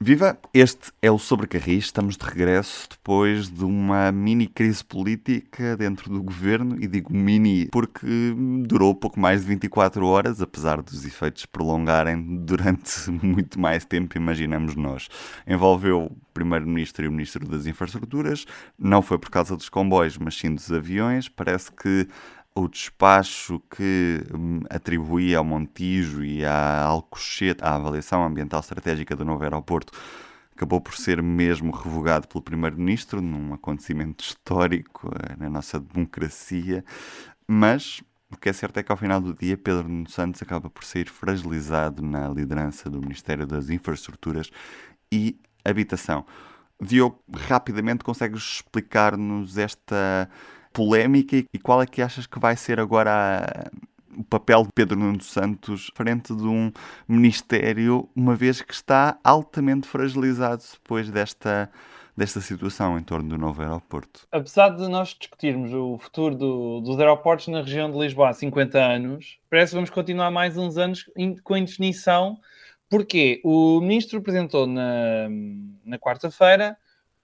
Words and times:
Viva! 0.00 0.38
Este 0.54 0.92
é 1.02 1.10
o 1.10 1.18
Sobrecarris. 1.18 1.86
Estamos 1.86 2.16
de 2.16 2.24
regresso 2.24 2.88
depois 2.88 3.50
de 3.50 3.64
uma 3.64 4.12
mini 4.12 4.46
crise 4.46 4.84
política 4.84 5.76
dentro 5.76 6.08
do 6.08 6.22
governo. 6.22 6.80
E 6.80 6.86
digo 6.86 7.12
mini 7.12 7.66
porque 7.66 8.06
durou 8.64 8.94
pouco 8.94 9.18
mais 9.18 9.40
de 9.40 9.48
24 9.48 10.06
horas, 10.06 10.40
apesar 10.40 10.80
dos 10.80 11.04
efeitos 11.04 11.46
prolongarem 11.46 12.38
durante 12.44 13.10
muito 13.10 13.58
mais 13.58 13.84
tempo, 13.84 14.16
imaginamos 14.16 14.76
nós. 14.76 15.08
Envolveu 15.44 16.04
o 16.04 16.16
Primeiro-Ministro 16.32 17.04
e 17.04 17.08
o 17.08 17.12
Ministro 17.12 17.44
das 17.48 17.66
Infraestruturas. 17.66 18.46
Não 18.78 19.02
foi 19.02 19.18
por 19.18 19.30
causa 19.30 19.56
dos 19.56 19.68
comboios, 19.68 20.16
mas 20.16 20.36
sim 20.36 20.54
dos 20.54 20.70
aviões. 20.70 21.28
Parece 21.28 21.72
que 21.72 22.06
o 22.58 22.68
despacho 22.68 23.60
que 23.70 24.20
hum, 24.34 24.60
atribuía 24.68 25.38
ao 25.38 25.44
Montijo 25.44 26.24
e 26.24 26.44
à 26.44 26.82
Alcochete 26.82 27.62
a 27.62 27.76
avaliação 27.76 28.24
ambiental 28.24 28.60
estratégica 28.60 29.14
do 29.14 29.24
novo 29.24 29.44
aeroporto 29.44 29.92
acabou 30.54 30.80
por 30.80 30.96
ser 30.96 31.22
mesmo 31.22 31.70
revogado 31.70 32.26
pelo 32.26 32.42
Primeiro-Ministro, 32.42 33.20
num 33.22 33.54
acontecimento 33.54 34.24
histórico 34.24 35.08
eh, 35.14 35.36
na 35.38 35.48
nossa 35.48 35.78
democracia, 35.78 36.84
mas 37.46 38.02
o 38.28 38.36
que 38.36 38.48
é 38.48 38.52
certo 38.52 38.78
é 38.78 38.82
que 38.82 38.90
ao 38.90 38.98
final 38.98 39.20
do 39.20 39.32
dia 39.32 39.56
Pedro 39.56 39.88
Nuno 39.88 40.10
Santos 40.10 40.42
acaba 40.42 40.68
por 40.68 40.82
sair 40.82 41.08
fragilizado 41.08 42.02
na 42.02 42.28
liderança 42.28 42.90
do 42.90 43.00
Ministério 43.00 43.46
das 43.46 43.70
Infraestruturas 43.70 44.50
e 45.12 45.38
Habitação. 45.64 46.26
Diogo, 46.82 47.22
rapidamente 47.32 48.02
consegues 48.02 48.42
explicar-nos 48.42 49.58
esta 49.58 50.28
polémica 50.78 51.36
e 51.36 51.58
qual 51.58 51.82
é 51.82 51.86
que 51.86 52.00
achas 52.00 52.24
que 52.24 52.38
vai 52.38 52.56
ser 52.56 52.78
agora 52.78 53.68
o 54.16 54.22
papel 54.22 54.62
de 54.62 54.68
Pedro 54.72 54.96
Nuno 54.96 55.20
Santos 55.20 55.90
frente 55.92 56.32
de 56.32 56.44
um 56.44 56.70
ministério, 57.08 58.08
uma 58.14 58.36
vez 58.36 58.62
que 58.62 58.72
está 58.72 59.18
altamente 59.24 59.88
fragilizado 59.88 60.62
depois 60.72 61.10
desta 61.10 61.68
desta 62.16 62.40
situação 62.40 62.98
em 62.98 63.02
torno 63.02 63.28
do 63.28 63.38
novo 63.38 63.62
aeroporto. 63.62 64.26
Apesar 64.32 64.70
de 64.70 64.88
nós 64.88 65.16
discutirmos 65.16 65.72
o 65.72 65.98
futuro 65.98 66.34
do, 66.34 66.80
dos 66.80 66.98
aeroportos 66.98 67.46
na 67.46 67.62
região 67.62 67.88
de 67.88 67.96
Lisboa 67.96 68.30
há 68.30 68.32
50 68.32 68.76
anos, 68.76 69.38
parece 69.48 69.70
que 69.70 69.76
vamos 69.76 69.90
continuar 69.90 70.28
mais 70.28 70.56
uns 70.56 70.76
anos 70.76 71.04
com 71.44 71.54
a 71.54 71.58
indefinição, 71.60 72.36
porque 72.90 73.40
o 73.44 73.80
ministro 73.80 74.18
apresentou 74.18 74.66
na, 74.66 75.28
na 75.84 75.96
quarta-feira 75.96 76.76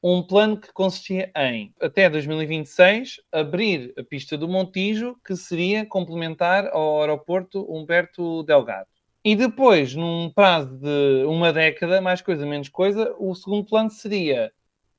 um 0.07 0.23
plano 0.23 0.59
que 0.59 0.71
consistia 0.71 1.33
em, 1.35 1.73
até 1.81 2.11
2026, 2.11 3.23
abrir 3.33 3.95
a 3.97 4.05
pista 4.05 4.37
do 4.37 4.47
Montijo, 4.47 5.17
que 5.27 5.35
seria 5.35 5.87
complementar 5.87 6.67
ao 6.67 7.01
aeroporto 7.01 7.65
Humberto 7.75 8.43
Delgado. 8.43 8.87
E 9.25 9.35
depois, 9.35 9.95
num 9.95 10.29
prazo 10.29 10.77
de 10.77 11.25
uma 11.25 11.55
década, 11.55 12.03
mais 12.03 12.21
coisa, 12.21 12.45
menos 12.45 12.69
coisa, 12.69 13.15
o 13.19 13.35
segundo 13.35 13.65
plano 13.65 13.89
seria 13.89 14.53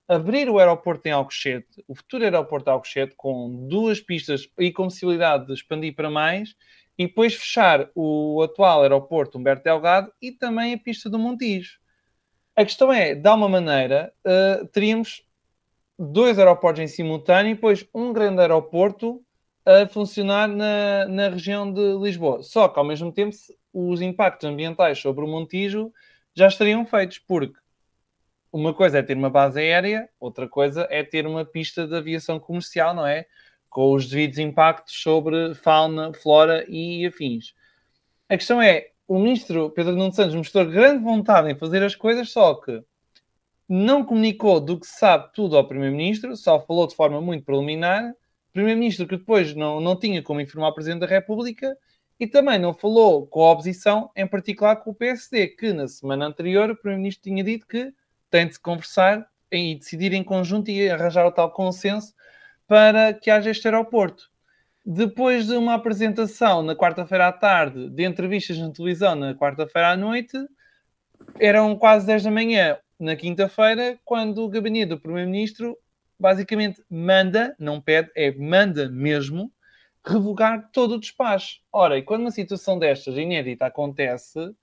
abrir 0.08 0.50
o 0.50 0.58
aeroporto 0.58 1.08
em 1.08 1.12
Alcochete, 1.12 1.86
o 1.88 1.94
futuro 1.94 2.24
aeroporto 2.24 2.66
de 2.66 2.72
Alcochete, 2.72 3.14
com 3.16 3.68
duas 3.68 4.02
pistas 4.02 4.50
e 4.58 4.72
com 4.72 4.86
possibilidade 4.86 5.46
de 5.46 5.54
expandir 5.54 5.94
para 5.94 6.10
mais, 6.10 6.56
e 6.98 7.06
depois 7.06 7.36
fechar 7.36 7.92
o 7.94 8.42
atual 8.42 8.82
aeroporto 8.82 9.38
Humberto 9.38 9.66
Delgado 9.66 10.12
e 10.20 10.32
também 10.32 10.74
a 10.74 10.80
pista 10.80 11.12
do 11.12 11.20
Montijo. 11.20 11.78
A 12.56 12.64
questão 12.64 12.92
é, 12.92 13.14
de 13.14 13.28
alguma 13.28 13.50
maneira, 13.50 14.14
uh, 14.26 14.66
teríamos 14.68 15.26
dois 16.00 16.40
aeroportos 16.40 16.82
em 16.82 16.88
simultâneo 16.88 17.52
e 17.52 17.56
depois 17.56 17.86
um 17.94 18.14
grande 18.14 18.40
aeroporto 18.42 19.22
a 19.66 19.88
funcionar 19.88 20.48
na, 20.48 21.06
na 21.08 21.30
região 21.30 21.72
de 21.72 21.98
Lisboa. 21.98 22.44
Só 22.44 22.68
que, 22.68 22.80
ao 22.80 22.86
mesmo 22.86 23.12
tempo, 23.12 23.36
os 23.74 24.02
impactos 24.02 24.48
ambientais 24.48 25.00
sobre 25.00 25.26
o 25.26 25.28
Montijo 25.28 25.92
já 26.34 26.48
estariam 26.48 26.86
feitos, 26.86 27.20
porque 27.20 27.60
uma 28.52 28.74
coisa 28.74 29.00
é 29.00 29.04
ter 29.04 29.18
uma 29.18 29.30
base 29.30 29.60
aérea, 29.60 30.08
outra 30.18 30.48
coisa 30.48 30.88
é 30.90 31.04
ter 31.04 31.28
uma 31.28 31.44
pista 31.44 31.86
de 31.86 31.96
aviação 31.96 32.40
comercial, 32.40 32.94
não 32.94 33.06
é? 33.06 33.26
Com 33.70 33.92
os 33.94 34.08
devidos 34.08 34.38
impactos 34.38 35.02
sobre 35.02 35.54
fauna, 35.56 36.14
flora 36.14 36.64
e 36.70 37.06
afins. 37.06 37.54
A 38.30 38.38
questão 38.38 38.62
é, 38.62 38.92
o 39.08 39.20
ministro 39.20 39.70
Pedro 39.70 39.96
Nuno 39.96 40.14
Santos 40.14 40.36
mostrou 40.36 40.66
grande 40.66 41.04
vontade 41.04 41.52
em 41.52 41.56
fazer 41.56 41.84
as 41.84 41.96
coisas, 41.96 42.32
só 42.32 42.56
que 42.56 42.84
não 43.68 44.04
comunicou 44.04 44.60
do 44.60 44.80
que 44.80 44.86
sabe 44.86 45.32
tudo 45.34 45.58
ao 45.58 45.68
primeiro-ministro, 45.68 46.36
só 46.36 46.60
falou 46.60 46.88
de 46.88 46.96
forma 46.96 47.20
muito 47.22 47.44
preliminar. 47.44 48.14
Primeiro-ministro 48.54 49.08
que 49.08 49.18
depois 49.18 49.56
não, 49.56 49.80
não 49.80 49.98
tinha 49.98 50.22
como 50.22 50.42
informar 50.42 50.70
o 50.70 50.74
Presidente 50.74 51.02
da 51.02 51.08
República 51.08 51.76
e 52.20 52.28
também 52.28 52.58
não 52.58 52.74
falou 52.74 53.28
com 53.28 53.44
a 53.44 53.52
oposição, 53.52 54.10
em 54.16 54.26
particular 54.26 54.78
com 54.78 54.92
o 54.92 54.96
PSD, 54.96 55.48
que 55.48 55.74
na 55.74 55.88
semana 55.88 56.26
anterior 56.26 56.70
o 56.70 56.76
Primeiro-Ministro 56.76 57.24
tinha 57.24 57.44
dito 57.44 57.68
que 57.68 57.92
tem 58.30 58.48
de 58.48 58.54
se 58.54 58.60
conversar 58.60 59.28
e 59.52 59.76
decidir 59.76 60.14
em 60.14 60.24
conjunto 60.24 60.70
e 60.70 60.90
arranjar 60.90 61.26
o 61.26 61.32
tal 61.32 61.52
consenso 61.52 62.14
para 62.68 63.14
que 63.14 63.30
haja 63.30 63.50
este 63.50 63.68
aeroporto. 63.68 64.32
Depois 64.86 65.48
de 65.48 65.56
uma 65.56 65.74
apresentação 65.74 66.62
na 66.62 66.76
quarta-feira 66.76 67.28
à 67.28 67.32
tarde, 67.32 67.90
de 67.90 68.04
entrevistas 68.04 68.60
na 68.60 68.72
televisão 68.72 69.16
na 69.16 69.34
quarta-feira 69.34 69.90
à 69.90 69.98
noite, 69.98 70.38
eram 71.40 71.76
quase 71.76 72.06
10 72.06 72.24
da 72.26 72.32
manhã 72.32 72.78
na 73.00 73.16
quinta-feira, 73.16 73.98
quando 74.06 74.44
o 74.44 74.48
gabinete 74.48 74.90
do 74.90 75.00
Primeiro-Ministro 75.00 75.76
basicamente 76.20 76.84
manda, 76.88 77.56
não 77.60 77.82
pede, 77.82 78.12
é 78.16 78.32
manda 78.34 78.88
mesmo, 78.90 79.52
revogar 80.06 80.70
todo 80.72 80.94
o 80.96 81.00
despacho. 81.00 81.62
Ora, 81.74 81.98
e 81.98 82.04
quando 82.04 82.22
uma 82.22 82.32
situação 82.32 82.78
destas 82.78 83.18
inédita 83.18 83.66
acontece, 83.66 84.56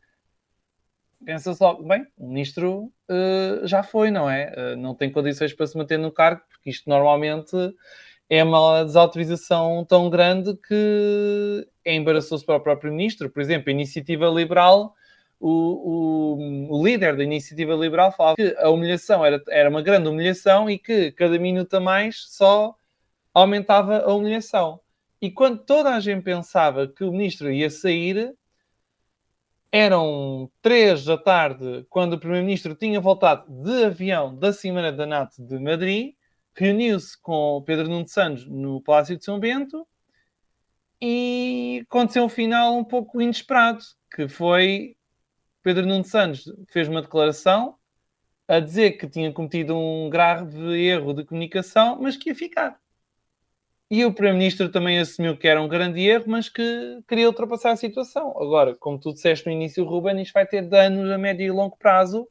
pensa 1.24 1.52
só, 1.52 1.74
bem, 1.82 2.06
o 2.16 2.28
ministro 2.28 2.92
uh, 3.10 3.66
já 3.66 3.82
foi, 3.82 4.10
não 4.12 4.30
é? 4.30 4.54
Uh, 4.56 4.76
não 4.76 4.94
tem 4.94 5.10
condições 5.10 5.52
para 5.52 5.66
se 5.66 5.76
manter 5.76 5.98
no 5.98 6.12
cargo, 6.12 6.42
porque 6.48 6.70
isto 6.70 6.88
normalmente 6.88 7.56
é 8.34 8.42
uma 8.42 8.82
desautorização 8.82 9.84
tão 9.84 10.08
grande 10.08 10.56
que 10.66 11.68
é 11.84 11.94
embaraçoso 11.94 12.46
para 12.46 12.56
o 12.56 12.60
próprio 12.60 12.90
ministro. 12.90 13.28
Por 13.28 13.42
exemplo, 13.42 13.68
a 13.68 13.72
Iniciativa 13.72 14.26
Liberal, 14.26 14.94
o, 15.38 15.50
o, 15.50 16.78
o, 16.78 16.82
líder 16.82 17.14
da 17.14 17.22
Iniciativa 17.22 17.74
Liberal 17.74 18.10
falava 18.10 18.36
que 18.36 18.56
a 18.58 18.70
humilhação 18.70 19.22
era, 19.22 19.38
era 19.50 19.68
uma 19.68 19.82
grande 19.82 20.08
humilhação 20.08 20.70
e 20.70 20.78
que 20.78 21.12
cada 21.12 21.38
minuto 21.38 21.74
a 21.74 21.80
mais 21.80 22.24
só 22.30 22.74
aumentava 23.34 23.98
a 23.98 24.14
humilhação. 24.14 24.80
E 25.20 25.30
quando 25.30 25.58
toda 25.58 25.94
a 25.94 26.00
gente 26.00 26.22
pensava 26.22 26.88
que 26.88 27.04
o 27.04 27.12
ministro 27.12 27.52
ia 27.52 27.68
sair, 27.68 28.34
eram 29.70 30.50
três 30.62 31.04
da 31.04 31.18
tarde, 31.18 31.84
quando 31.90 32.14
o 32.14 32.18
primeiro-ministro 32.18 32.74
tinha 32.74 32.98
voltado 32.98 33.44
de 33.62 33.84
avião 33.84 34.34
da 34.34 34.54
Cimeira 34.54 34.90
da 34.90 35.04
NATO 35.04 35.34
de 35.46 35.58
Madrid, 35.58 36.14
reuniu-se 36.54 37.20
com 37.20 37.56
o 37.56 37.62
Pedro 37.62 37.88
Nuno 37.88 38.06
Santos 38.06 38.46
no 38.46 38.80
Palácio 38.80 39.16
de 39.16 39.24
São 39.24 39.38
Bento 39.38 39.86
e 41.00 41.84
aconteceu 41.88 42.24
um 42.24 42.28
final 42.28 42.76
um 42.76 42.84
pouco 42.84 43.20
inesperado, 43.20 43.82
que 44.14 44.28
foi 44.28 44.96
Pedro 45.62 45.86
Nuno 45.86 46.04
Santos 46.04 46.44
fez 46.68 46.88
uma 46.88 47.02
declaração 47.02 47.76
a 48.46 48.60
dizer 48.60 48.92
que 48.92 49.08
tinha 49.08 49.32
cometido 49.32 49.76
um 49.76 50.10
grave 50.10 50.58
erro 50.84 51.14
de 51.14 51.24
comunicação, 51.24 51.98
mas 52.00 52.16
que 52.16 52.30
ia 52.30 52.34
ficar. 52.34 52.78
E 53.90 54.04
o 54.04 54.12
Primeiro-Ministro 54.12 54.70
também 54.70 54.98
assumiu 54.98 55.36
que 55.36 55.46
era 55.46 55.60
um 55.60 55.68
grande 55.68 56.00
erro, 56.00 56.24
mas 56.26 56.48
que 56.48 56.62
queria 57.06 57.26
ultrapassar 57.26 57.72
a 57.72 57.76
situação. 57.76 58.30
Agora, 58.38 58.74
como 58.74 58.98
tu 58.98 59.12
disseste 59.12 59.46
no 59.46 59.52
início, 59.52 59.84
Ruben, 59.84 60.20
isto 60.20 60.32
vai 60.32 60.46
ter 60.46 60.62
danos 60.62 61.10
a 61.10 61.18
médio 61.18 61.46
e 61.46 61.50
longo 61.50 61.76
prazo 61.76 62.26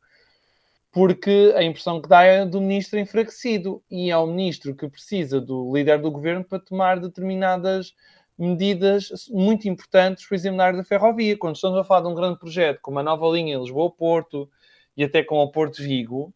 porque 0.91 1.53
a 1.55 1.63
impressão 1.63 2.01
que 2.01 2.09
dá 2.09 2.23
é 2.23 2.45
do 2.45 2.59
ministro 2.59 2.99
enfraquecido 2.99 3.81
e 3.89 4.11
é 4.11 4.17
o 4.17 4.27
ministro 4.27 4.75
que 4.75 4.89
precisa 4.89 5.39
do 5.39 5.73
líder 5.73 5.99
do 6.01 6.11
governo 6.11 6.43
para 6.43 6.59
tomar 6.59 6.99
determinadas 6.99 7.95
medidas 8.37 9.09
muito 9.29 9.69
importantes, 9.69 10.27
por 10.27 10.35
exemplo, 10.35 10.57
na 10.57 10.65
área 10.65 10.77
da 10.77 10.83
ferrovia. 10.83 11.37
Quando 11.37 11.55
estamos 11.55 11.77
a 11.77 11.83
falar 11.83 12.01
de 12.01 12.07
um 12.07 12.15
grande 12.15 12.39
projeto 12.39 12.79
como 12.81 12.99
a 12.99 13.03
nova 13.03 13.25
linha 13.27 13.57
Lisboa-Porto 13.57 14.49
e 14.97 15.03
até 15.03 15.23
com 15.23 15.37
o 15.37 15.51
Porto 15.51 15.81
Vigo, 15.81 16.33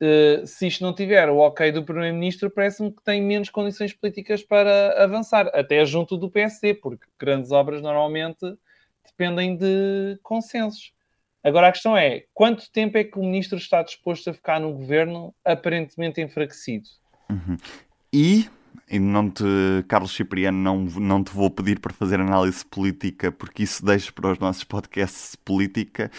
eh, 0.00 0.42
se 0.46 0.68
isto 0.68 0.84
não 0.84 0.94
tiver 0.94 1.28
o 1.28 1.38
ok 1.38 1.72
do 1.72 1.84
Primeiro-Ministro, 1.84 2.50
parece-me 2.50 2.92
que 2.92 3.02
tem 3.02 3.20
menos 3.20 3.50
condições 3.50 3.92
políticas 3.92 4.42
para 4.44 5.02
avançar, 5.02 5.48
até 5.52 5.84
junto 5.84 6.16
do 6.16 6.30
PSD, 6.30 6.74
porque 6.74 7.06
grandes 7.18 7.50
obras 7.50 7.82
normalmente 7.82 8.46
dependem 9.04 9.56
de 9.56 10.18
consensos. 10.22 10.92
Agora 11.42 11.68
a 11.68 11.72
questão 11.72 11.96
é: 11.96 12.24
quanto 12.34 12.70
tempo 12.70 12.98
é 12.98 13.04
que 13.04 13.18
o 13.18 13.22
ministro 13.22 13.58
está 13.58 13.82
disposto 13.82 14.30
a 14.30 14.34
ficar 14.34 14.60
no 14.60 14.72
governo 14.72 15.34
aparentemente 15.44 16.20
enfraquecido? 16.20 16.88
Uhum. 17.30 17.56
E, 18.12 18.48
e 18.90 18.98
não 18.98 19.30
te, 19.30 19.44
Carlos 19.86 20.14
Cipriano, 20.14 20.58
não, 20.58 20.78
não 21.00 21.22
te 21.22 21.32
vou 21.32 21.50
pedir 21.50 21.78
para 21.78 21.92
fazer 21.92 22.20
análise 22.20 22.64
política, 22.64 23.30
porque 23.30 23.62
isso 23.62 23.84
deixa 23.84 24.10
para 24.12 24.32
os 24.32 24.38
nossos 24.38 24.64
podcasts 24.64 25.36
política. 25.36 26.10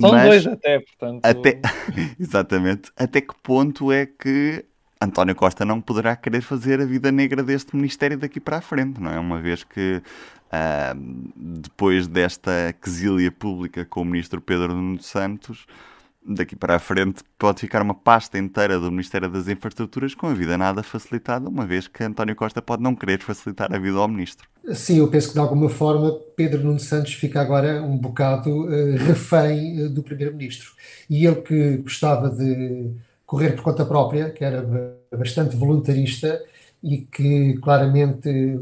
São 0.00 0.10
mas 0.10 0.28
dois 0.28 0.46
até, 0.46 0.80
portanto. 0.80 1.24
Até, 1.24 1.60
exatamente. 2.18 2.90
Até 2.96 3.20
que 3.20 3.34
ponto 3.42 3.90
é 3.90 4.06
que 4.06 4.64
António 5.00 5.34
Costa 5.34 5.64
não 5.64 5.80
poderá 5.80 6.16
querer 6.16 6.40
fazer 6.40 6.80
a 6.80 6.86
vida 6.86 7.12
negra 7.12 7.42
deste 7.42 7.76
Ministério 7.76 8.18
daqui 8.18 8.40
para 8.40 8.58
a 8.58 8.60
frente, 8.60 9.00
não 9.00 9.12
é? 9.12 9.18
Uma 9.18 9.40
vez 9.40 9.62
que 9.62 10.02
uh, 10.52 11.32
depois 11.36 12.06
desta 12.06 12.74
quesilha 12.82 13.30
pública 13.30 13.84
com 13.84 14.02
o 14.02 14.04
Ministro 14.04 14.40
Pedro 14.40 14.74
Nuno 14.74 15.02
Santos, 15.02 15.66
daqui 16.26 16.56
para 16.56 16.76
a 16.76 16.78
frente 16.78 17.22
pode 17.38 17.60
ficar 17.60 17.82
uma 17.82 17.94
pasta 17.94 18.36
inteira 18.36 18.78
do 18.80 18.90
Ministério 18.90 19.28
das 19.28 19.48
Infraestruturas 19.48 20.14
com 20.14 20.26
a 20.26 20.34
vida 20.34 20.58
nada 20.58 20.82
facilitada, 20.82 21.48
uma 21.48 21.64
vez 21.64 21.86
que 21.86 22.02
António 22.02 22.34
Costa 22.34 22.60
pode 22.60 22.82
não 22.82 22.94
querer 22.94 23.20
facilitar 23.20 23.72
a 23.72 23.78
vida 23.78 23.98
ao 23.98 24.08
Ministro. 24.08 24.48
Sim, 24.74 24.98
eu 24.98 25.08
penso 25.08 25.28
que 25.28 25.34
de 25.34 25.40
alguma 25.40 25.68
forma 25.68 26.12
Pedro 26.34 26.64
Nuno 26.64 26.80
Santos 26.80 27.14
fica 27.14 27.40
agora 27.40 27.80
um 27.82 27.96
bocado 27.96 28.64
uh, 28.64 28.96
refém 28.96 29.84
uh, 29.84 29.88
do 29.88 30.02
Primeiro-Ministro. 30.02 30.72
E 31.08 31.24
ele 31.24 31.36
que 31.42 31.76
gostava 31.78 32.28
de 32.28 32.90
correr 33.24 33.52
por 33.52 33.62
conta 33.62 33.84
própria, 33.84 34.30
que 34.30 34.44
era 34.44 34.66
bastante 35.16 35.56
voluntarista 35.56 36.42
e 36.82 36.98
que 36.98 37.54
claramente 37.62 38.60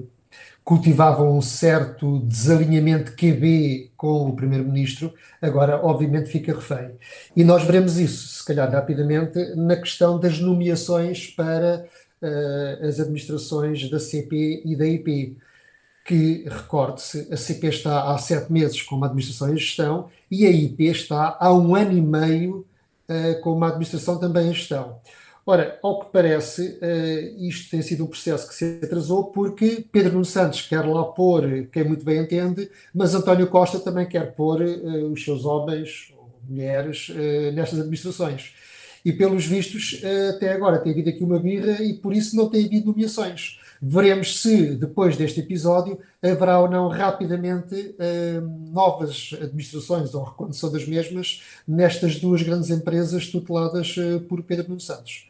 cultivava 0.64 1.22
um 1.22 1.42
certo 1.42 2.20
desalinhamento 2.20 3.12
QB 3.12 3.92
com 3.96 4.28
o 4.28 4.34
Primeiro-Ministro, 4.34 5.12
agora 5.40 5.84
obviamente 5.84 6.30
fica 6.30 6.54
refém. 6.54 6.92
E 7.36 7.44
nós 7.44 7.64
veremos 7.64 7.98
isso, 7.98 8.38
se 8.38 8.44
calhar 8.44 8.70
rapidamente, 8.70 9.38
na 9.54 9.76
questão 9.76 10.18
das 10.18 10.38
nomeações 10.40 11.26
para 11.26 11.84
uh, 12.22 12.86
as 12.86 12.98
administrações 12.98 13.90
da 13.90 14.00
CP 14.00 14.62
e 14.64 14.74
da 14.74 14.86
IP. 14.86 15.36
Que, 16.06 16.44
recorde-se, 16.46 17.28
a 17.32 17.36
CP 17.36 17.68
está 17.68 18.12
há 18.12 18.18
sete 18.18 18.52
meses 18.52 18.82
com 18.82 18.94
uma 18.94 19.06
administração 19.06 19.54
em 19.54 19.56
gestão 19.56 20.10
e 20.30 20.46
a 20.46 20.50
IP 20.50 20.84
está 20.84 21.34
há 21.40 21.50
um 21.50 21.74
ano 21.74 21.96
e 21.96 22.00
meio 22.00 22.66
uh, 23.08 23.40
com 23.40 23.52
uma 23.52 23.68
administração 23.68 24.18
também 24.18 24.48
em 24.48 24.54
gestão. 24.54 24.98
Ora, 25.46 25.78
ao 25.82 26.00
que 26.00 26.10
parece, 26.10 26.78
uh, 26.80 27.46
isto 27.46 27.70
tem 27.70 27.82
sido 27.82 28.04
um 28.04 28.06
processo 28.06 28.48
que 28.48 28.54
se 28.54 28.80
atrasou 28.82 29.24
porque 29.24 29.84
Pedro 29.92 30.12
Nuno 30.14 30.24
Santos 30.24 30.62
quer 30.62 30.80
lá 30.80 31.04
pôr 31.04 31.68
quem 31.70 31.84
muito 31.84 32.02
bem 32.02 32.22
entende, 32.22 32.70
mas 32.94 33.14
António 33.14 33.46
Costa 33.48 33.78
também 33.78 34.08
quer 34.08 34.34
pôr 34.34 34.62
uh, 34.62 35.12
os 35.12 35.22
seus 35.22 35.44
homens 35.44 36.14
ou 36.16 36.30
mulheres 36.48 37.10
uh, 37.10 37.52
nestas 37.52 37.78
administrações. 37.78 38.54
E 39.04 39.12
pelos 39.12 39.44
vistos, 39.44 40.00
até 40.34 40.50
agora 40.54 40.78
tem 40.78 40.90
havido 40.90 41.10
aqui 41.10 41.22
uma 41.22 41.38
birra 41.38 41.82
e 41.82 41.92
por 41.92 42.14
isso 42.14 42.34
não 42.34 42.48
tem 42.48 42.64
havido 42.64 42.86
nomeações. 42.86 43.60
Veremos 43.82 44.40
se, 44.40 44.74
depois 44.76 45.14
deste 45.14 45.40
episódio, 45.40 45.98
haverá 46.22 46.58
ou 46.58 46.70
não 46.70 46.88
rapidamente 46.88 47.94
novas 48.72 49.36
administrações 49.42 50.14
ou 50.14 50.24
recondução 50.24 50.72
das 50.72 50.88
mesmas 50.88 51.42
nestas 51.68 52.18
duas 52.18 52.40
grandes 52.40 52.70
empresas 52.70 53.26
tuteladas 53.26 53.94
por 54.26 54.42
Pedro 54.42 54.68
Nuno 54.70 54.80
Santos. 54.80 55.26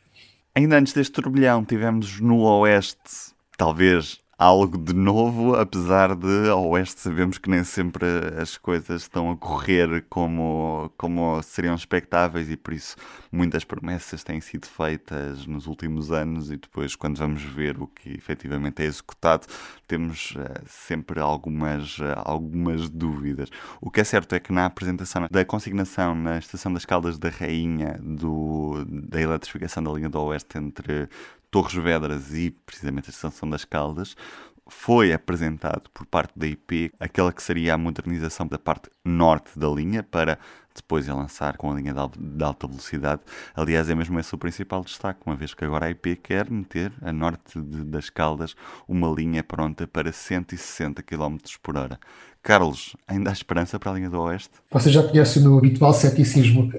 Ainda 0.57 0.79
antes 0.79 0.93
deste 0.93 1.13
turbilhão, 1.13 1.65
tivemos 1.65 2.21
no 2.21 2.39
Oeste, 2.43 3.35
talvez 3.57 4.21
algo 4.37 4.77
de 4.77 4.93
novo, 4.93 5.55
apesar 5.55 6.15
de 6.15 6.49
ao 6.49 6.67
oeste 6.71 7.01
sabemos 7.01 7.39
que 7.39 7.49
nem 7.49 7.63
sempre 7.63 8.07
as 8.41 8.57
coisas 8.57 9.03
estão 9.03 9.31
a 9.31 9.37
correr 9.37 10.05
como, 10.09 10.93
como 10.97 11.41
seriam 11.43 11.75
expectáveis 11.75 12.51
e 12.51 12.57
por 12.57 12.75
isso 12.75 12.97
muitas 13.31 13.65
promessas 13.65 14.25
têm 14.25 14.41
sido 14.41 14.67
feitas 14.67 15.47
nos 15.47 15.67
últimos 15.67 16.11
anos 16.11 16.51
e 16.51 16.57
depois 16.57 16.97
quando 16.97 17.19
vamos 17.19 17.43
ver 17.43 17.81
o 17.81 17.87
que 17.87 18.11
efetivamente 18.11 18.83
é 18.83 18.87
executado 18.87 19.47
temos 19.87 20.33
uh, 20.33 20.63
sempre 20.67 21.21
algumas, 21.21 21.99
uh, 21.99 22.15
algumas 22.25 22.89
dúvidas. 22.89 23.51
O 23.81 23.91
que 23.91 24.01
é 24.01 24.05
certo 24.05 24.35
é 24.35 24.41
que 24.41 24.53
na 24.53 24.67
apresentação 24.67 25.29
da 25.31 25.45
consignação 25.45 26.15
na 26.15 26.39
Estação 26.39 26.73
das 26.73 26.85
Caldas 26.85 27.19
da 27.19 27.29
Rainha 27.29 27.99
do, 28.03 28.85
da 28.87 29.21
eletrificação 29.21 29.83
da 29.83 29.93
linha 29.93 30.09
do 30.09 30.21
Oeste 30.21 30.59
entre 30.59 31.09
Torres 31.55 31.75
Vedras 31.75 32.35
e 32.35 32.51
precisamente 32.51 33.07
a 33.07 33.11
Estação 33.11 33.49
das 33.49 33.65
Caldas, 33.65 34.17
foi 34.67 35.13
apresentado 35.13 35.91
por 35.93 36.07
parte 36.07 36.33
da 36.37 36.47
IP 36.47 36.93
aquela 36.99 37.33
que 37.33 37.43
seria 37.43 37.75
a 37.75 37.79
modernização 37.79 38.47
da 38.47 38.59
parte 38.59 38.91
norte 39.05 39.59
da 39.59 39.69
linha 39.69 40.03
para 40.03 40.39
depois 40.75 41.09
a 41.09 41.15
lançar 41.15 41.57
com 41.57 41.71
a 41.71 41.75
linha 41.75 41.95
de 41.95 42.45
alta 42.45 42.67
velocidade. 42.67 43.23
Aliás, 43.55 43.89
é 43.89 43.95
mesmo 43.95 44.19
esse 44.19 44.35
o 44.35 44.39
principal 44.39 44.83
destaque, 44.83 45.21
uma 45.25 45.37
vez 45.37 45.55
que 45.55 45.65
agora 45.65 45.87
a 45.87 45.91
IP 45.91 46.17
quer 46.17 46.51
meter 46.51 46.93
a 47.01 47.13
norte 47.13 47.61
de, 47.61 47.85
das 47.85 48.11
Caldas 48.11 48.57
uma 48.89 49.09
linha 49.09 49.45
pronta 49.45 49.87
para 49.87 50.11
160 50.11 51.03
km 51.03 51.37
por 51.63 51.77
hora. 51.77 51.99
Carlos, 52.43 52.97
ainda 53.07 53.31
há 53.31 53.33
esperança 53.33 53.79
para 53.79 53.93
a 53.93 53.95
linha 53.95 54.11
do 54.11 54.21
Oeste? 54.21 54.51
Você 54.71 54.91
já 54.91 55.03
conhece 55.03 55.39
o 55.39 55.43
meu 55.43 55.57
habitual 55.57 55.95
ceticismo. 55.95 56.71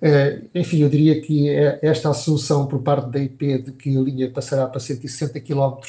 É, 0.00 0.42
enfim, 0.54 0.78
eu 0.78 0.88
diria 0.88 1.20
que 1.20 1.50
é 1.50 1.80
esta 1.82 2.08
assunção 2.08 2.66
por 2.66 2.80
parte 2.82 3.10
da 3.10 3.18
IP 3.18 3.62
de 3.62 3.72
que 3.72 3.96
a 3.98 4.00
linha 4.00 4.30
passará 4.30 4.66
para 4.68 4.78
160 4.78 5.40
km 5.40 5.80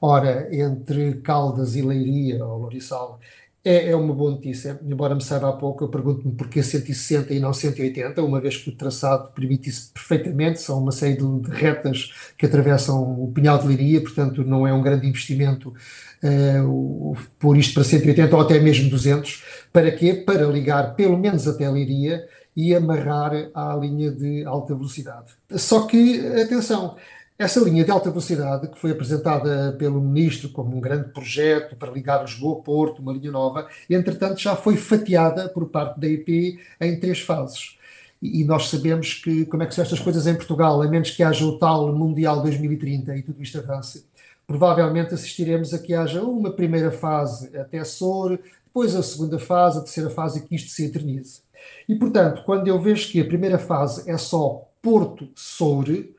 hora 0.00 0.48
entre 0.54 1.14
Caldas 1.22 1.76
e 1.76 1.82
Leiria, 1.82 2.44
ou 2.44 2.58
Lourissal, 2.58 3.20
é, 3.66 3.90
é 3.90 3.96
uma 3.96 4.14
boa 4.14 4.30
notícia. 4.30 4.78
Embora 4.86 5.12
me 5.12 5.20
saiba 5.20 5.48
há 5.48 5.52
pouco, 5.52 5.82
eu 5.82 5.88
pergunto-me 5.88 6.32
porquê 6.36 6.62
160 6.62 7.34
e 7.34 7.40
não 7.40 7.52
180, 7.52 8.22
uma 8.22 8.40
vez 8.40 8.56
que 8.56 8.70
o 8.70 8.76
traçado 8.76 9.32
permite 9.32 9.68
isso 9.68 9.90
perfeitamente, 9.92 10.60
são 10.60 10.78
uma 10.78 10.92
série 10.92 11.16
de, 11.16 11.40
de 11.40 11.50
retas 11.50 12.12
que 12.38 12.46
atravessam 12.46 13.02
o 13.20 13.32
Pinhal 13.32 13.58
de 13.58 13.66
Leiria, 13.66 14.00
portanto 14.00 14.44
não 14.44 14.68
é 14.68 14.72
um 14.72 14.82
grande 14.82 15.08
investimento 15.08 15.74
uh, 16.22 17.16
pôr 17.40 17.56
isto 17.56 17.74
para 17.74 17.82
180 17.82 18.36
ou 18.36 18.40
até 18.40 18.60
mesmo 18.60 18.88
200. 18.88 19.42
Para 19.72 19.90
quê? 19.90 20.14
Para 20.14 20.46
ligar 20.46 20.94
pelo 20.94 21.18
menos 21.18 21.48
até 21.48 21.68
Leiria 21.68 22.24
e 22.56 22.72
amarrar 22.72 23.32
à 23.52 23.74
linha 23.74 24.12
de 24.12 24.44
alta 24.44 24.76
velocidade. 24.76 25.32
Só 25.50 25.86
que, 25.86 26.20
atenção, 26.40 26.96
essa 27.38 27.60
linha 27.60 27.84
de 27.84 27.90
alta 27.90 28.08
velocidade, 28.08 28.68
que 28.68 28.78
foi 28.78 28.92
apresentada 28.92 29.74
pelo 29.78 30.00
Ministro 30.00 30.48
como 30.48 30.74
um 30.74 30.80
grande 30.80 31.10
projeto 31.10 31.76
para 31.76 31.92
ligar 31.92 32.22
Lisboa 32.22 32.62
Porto, 32.62 33.00
uma 33.00 33.12
linha 33.12 33.30
nova, 33.30 33.68
entretanto 33.90 34.40
já 34.40 34.56
foi 34.56 34.76
fatiada 34.76 35.48
por 35.48 35.68
parte 35.68 36.00
da 36.00 36.08
IP 36.08 36.58
em 36.80 36.98
três 36.98 37.20
fases. 37.20 37.76
E 38.22 38.42
nós 38.44 38.70
sabemos 38.70 39.14
que 39.14 39.44
como 39.44 39.62
é 39.62 39.66
que 39.66 39.74
são 39.74 39.84
estas 39.84 40.00
coisas 40.00 40.26
em 40.26 40.34
Portugal, 40.34 40.80
a 40.80 40.88
menos 40.88 41.10
que 41.10 41.22
haja 41.22 41.44
o 41.44 41.58
tal 41.58 41.92
Mundial 41.94 42.40
2030 42.42 43.14
e 43.14 43.22
tudo 43.22 43.42
isto 43.42 43.58
avance, 43.58 44.06
provavelmente 44.46 45.12
assistiremos 45.12 45.74
a 45.74 45.78
que 45.78 45.92
haja 45.92 46.22
uma 46.22 46.50
primeira 46.50 46.90
fase 46.90 47.54
até 47.54 47.84
Sor, 47.84 48.38
depois 48.64 48.94
a 48.96 49.02
segunda 49.02 49.38
fase, 49.38 49.78
a 49.78 49.82
terceira 49.82 50.08
fase 50.08 50.38
e 50.38 50.42
que 50.42 50.54
isto 50.54 50.70
se 50.70 50.86
eternize. 50.86 51.40
E 51.86 51.94
portanto, 51.94 52.42
quando 52.46 52.68
eu 52.68 52.80
vejo 52.80 53.10
que 53.10 53.20
a 53.20 53.24
primeira 53.24 53.58
fase 53.58 54.08
é 54.10 54.16
só 54.16 54.66
Porto-Soure, 54.80 56.15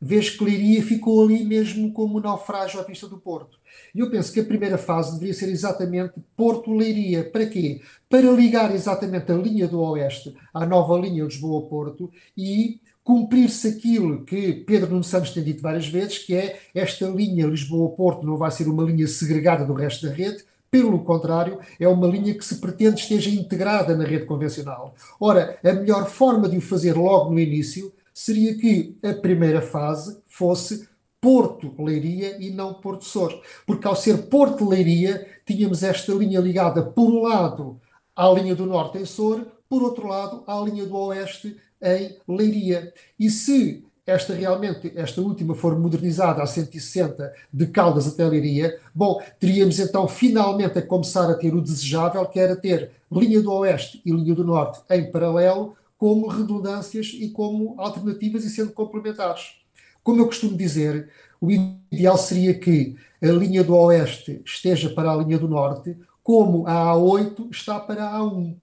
vejo 0.00 0.38
que 0.38 0.44
Leiria 0.44 0.82
ficou 0.82 1.24
ali 1.24 1.44
mesmo 1.44 1.92
como 1.92 2.18
um 2.18 2.20
naufrágio 2.20 2.80
à 2.80 2.82
vista 2.82 3.08
do 3.08 3.18
Porto. 3.18 3.58
E 3.94 4.00
eu 4.00 4.10
penso 4.10 4.32
que 4.32 4.40
a 4.40 4.44
primeira 4.44 4.78
fase 4.78 5.12
deveria 5.12 5.34
ser 5.34 5.48
exatamente 5.48 6.14
Porto-Leiria. 6.36 7.24
Para 7.24 7.46
quê? 7.46 7.80
Para 8.08 8.30
ligar 8.30 8.74
exatamente 8.74 9.30
a 9.32 9.34
linha 9.34 9.66
do 9.66 9.80
Oeste 9.80 10.34
à 10.52 10.66
nova 10.66 10.98
linha 10.98 11.24
Lisboa-Porto 11.24 12.10
e 12.36 12.80
cumprir-se 13.02 13.68
aquilo 13.68 14.24
que 14.24 14.52
Pedro 14.52 14.90
Nuno 14.90 15.04
Santos 15.04 15.30
tem 15.30 15.42
dito 15.42 15.62
várias 15.62 15.86
vezes, 15.86 16.18
que 16.18 16.34
é 16.34 16.58
esta 16.74 17.06
linha 17.06 17.46
Lisboa-Porto 17.46 18.26
não 18.26 18.36
vai 18.36 18.50
ser 18.50 18.68
uma 18.68 18.82
linha 18.82 19.06
segregada 19.06 19.64
do 19.64 19.72
resto 19.72 20.06
da 20.06 20.12
rede, 20.12 20.44
pelo 20.68 21.04
contrário, 21.04 21.60
é 21.78 21.86
uma 21.86 22.06
linha 22.06 22.34
que 22.34 22.44
se 22.44 22.56
pretende 22.56 23.00
esteja 23.00 23.30
integrada 23.30 23.96
na 23.96 24.04
rede 24.04 24.26
convencional. 24.26 24.94
Ora, 25.20 25.56
a 25.64 25.72
melhor 25.72 26.06
forma 26.10 26.48
de 26.48 26.56
o 26.56 26.60
fazer 26.60 26.94
logo 26.94 27.30
no 27.30 27.38
início 27.38 27.92
seria 28.16 28.56
que 28.56 28.96
a 29.02 29.12
primeira 29.12 29.60
fase 29.60 30.18
fosse 30.24 30.88
Porto-Leiria 31.20 32.38
e 32.42 32.48
não 32.48 32.72
Porto-Sor. 32.72 33.42
Porque 33.66 33.86
ao 33.86 33.94
ser 33.94 34.28
Porto-Leiria, 34.28 35.26
tínhamos 35.44 35.82
esta 35.82 36.14
linha 36.14 36.40
ligada, 36.40 36.82
por 36.82 37.10
um 37.10 37.20
lado, 37.20 37.78
à 38.16 38.26
linha 38.30 38.54
do 38.54 38.64
Norte 38.64 38.96
em 38.96 39.04
Sor, 39.04 39.46
por 39.68 39.82
outro 39.82 40.08
lado, 40.08 40.42
à 40.46 40.58
linha 40.60 40.86
do 40.86 40.96
Oeste 40.96 41.58
em 41.82 42.16
Leiria. 42.26 42.90
E 43.20 43.28
se 43.28 43.84
esta 44.06 44.32
realmente, 44.32 44.90
esta 44.96 45.20
última 45.20 45.54
for 45.54 45.78
modernizada 45.78 46.42
a 46.42 46.46
160 46.46 47.34
de 47.52 47.66
Caldas 47.66 48.08
até 48.08 48.24
Leiria, 48.24 48.78
bom, 48.94 49.20
teríamos 49.38 49.78
então 49.78 50.08
finalmente 50.08 50.78
a 50.78 50.82
começar 50.82 51.30
a 51.30 51.34
ter 51.34 51.54
o 51.54 51.60
desejável, 51.60 52.24
que 52.24 52.40
era 52.40 52.56
ter 52.56 52.92
linha 53.12 53.42
do 53.42 53.52
Oeste 53.52 54.00
e 54.06 54.10
linha 54.10 54.34
do 54.34 54.44
Norte 54.44 54.80
em 54.88 55.10
paralelo, 55.10 55.76
como 55.96 56.28
redundâncias 56.28 57.12
e 57.14 57.30
como 57.30 57.74
alternativas 57.78 58.44
e 58.44 58.50
sendo 58.50 58.72
complementares. 58.72 59.56
Como 60.02 60.20
eu 60.20 60.26
costumo 60.26 60.56
dizer, 60.56 61.10
o 61.40 61.50
ideal 61.50 62.16
seria 62.16 62.54
que 62.54 62.96
a 63.22 63.26
linha 63.26 63.64
do 63.64 63.74
Oeste 63.74 64.42
esteja 64.44 64.90
para 64.90 65.10
a 65.10 65.16
linha 65.16 65.38
do 65.38 65.48
Norte, 65.48 65.96
como 66.22 66.66
a 66.66 66.92
A8 66.92 67.50
está 67.50 67.80
para 67.80 68.04
a 68.04 68.18
A1. 68.18 68.56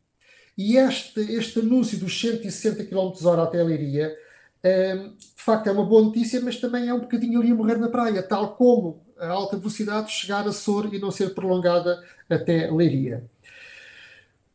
E 0.58 0.78
este, 0.78 1.20
este 1.20 1.60
anúncio 1.60 1.98
dos 1.98 2.20
160 2.20 2.86
km 2.86 3.12
h 3.20 3.44
até 3.44 3.62
a 3.62 3.64
Leiria, 3.64 4.16
hum, 4.64 5.16
de 5.18 5.44
facto 5.44 5.68
é 5.68 5.72
uma 5.72 5.86
boa 5.86 6.04
notícia, 6.04 6.40
mas 6.42 6.60
também 6.60 6.88
é 6.88 6.94
um 6.94 7.00
bocadinho 7.00 7.42
ali 7.42 7.52
a 7.52 7.56
morrer 7.56 7.78
na 7.78 7.90
praia, 7.90 8.22
tal 8.22 8.56
como 8.56 9.02
a 9.18 9.28
alta 9.30 9.58
velocidade 9.58 10.12
chegar 10.12 10.48
a 10.48 10.52
Sor 10.52 10.94
e 10.94 11.00
não 11.00 11.12
ser 11.12 11.34
prolongada 11.34 12.02
até 12.30 12.70
Leiria. 12.70 13.30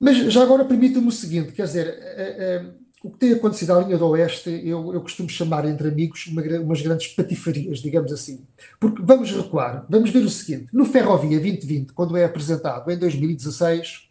Mas 0.00 0.32
já 0.32 0.42
agora 0.42 0.64
permita-me 0.64 1.08
o 1.08 1.12
seguinte, 1.12 1.52
quer 1.52 1.64
dizer, 1.64 1.88
uh, 1.88 2.66
uh, 2.66 2.74
o 3.02 3.10
que 3.10 3.18
tem 3.18 3.32
acontecido 3.32 3.72
à 3.72 3.80
linha 3.80 3.96
do 3.96 4.06
Oeste, 4.08 4.50
eu, 4.64 4.92
eu 4.92 5.00
costumo 5.00 5.28
chamar 5.28 5.64
entre 5.64 5.88
amigos 5.88 6.26
uma, 6.26 6.42
umas 6.60 6.80
grandes 6.82 7.08
patifarias, 7.08 7.78
digamos 7.78 8.12
assim. 8.12 8.44
Porque 8.80 9.02
vamos 9.02 9.30
recuar, 9.30 9.86
vamos 9.88 10.10
ver 10.10 10.20
o 10.20 10.28
seguinte: 10.28 10.68
no 10.72 10.84
Ferrovia 10.84 11.38
2020, 11.40 11.92
quando 11.92 12.16
é 12.16 12.24
apresentado 12.24 12.90
em 12.90 12.98
2016, 12.98 14.08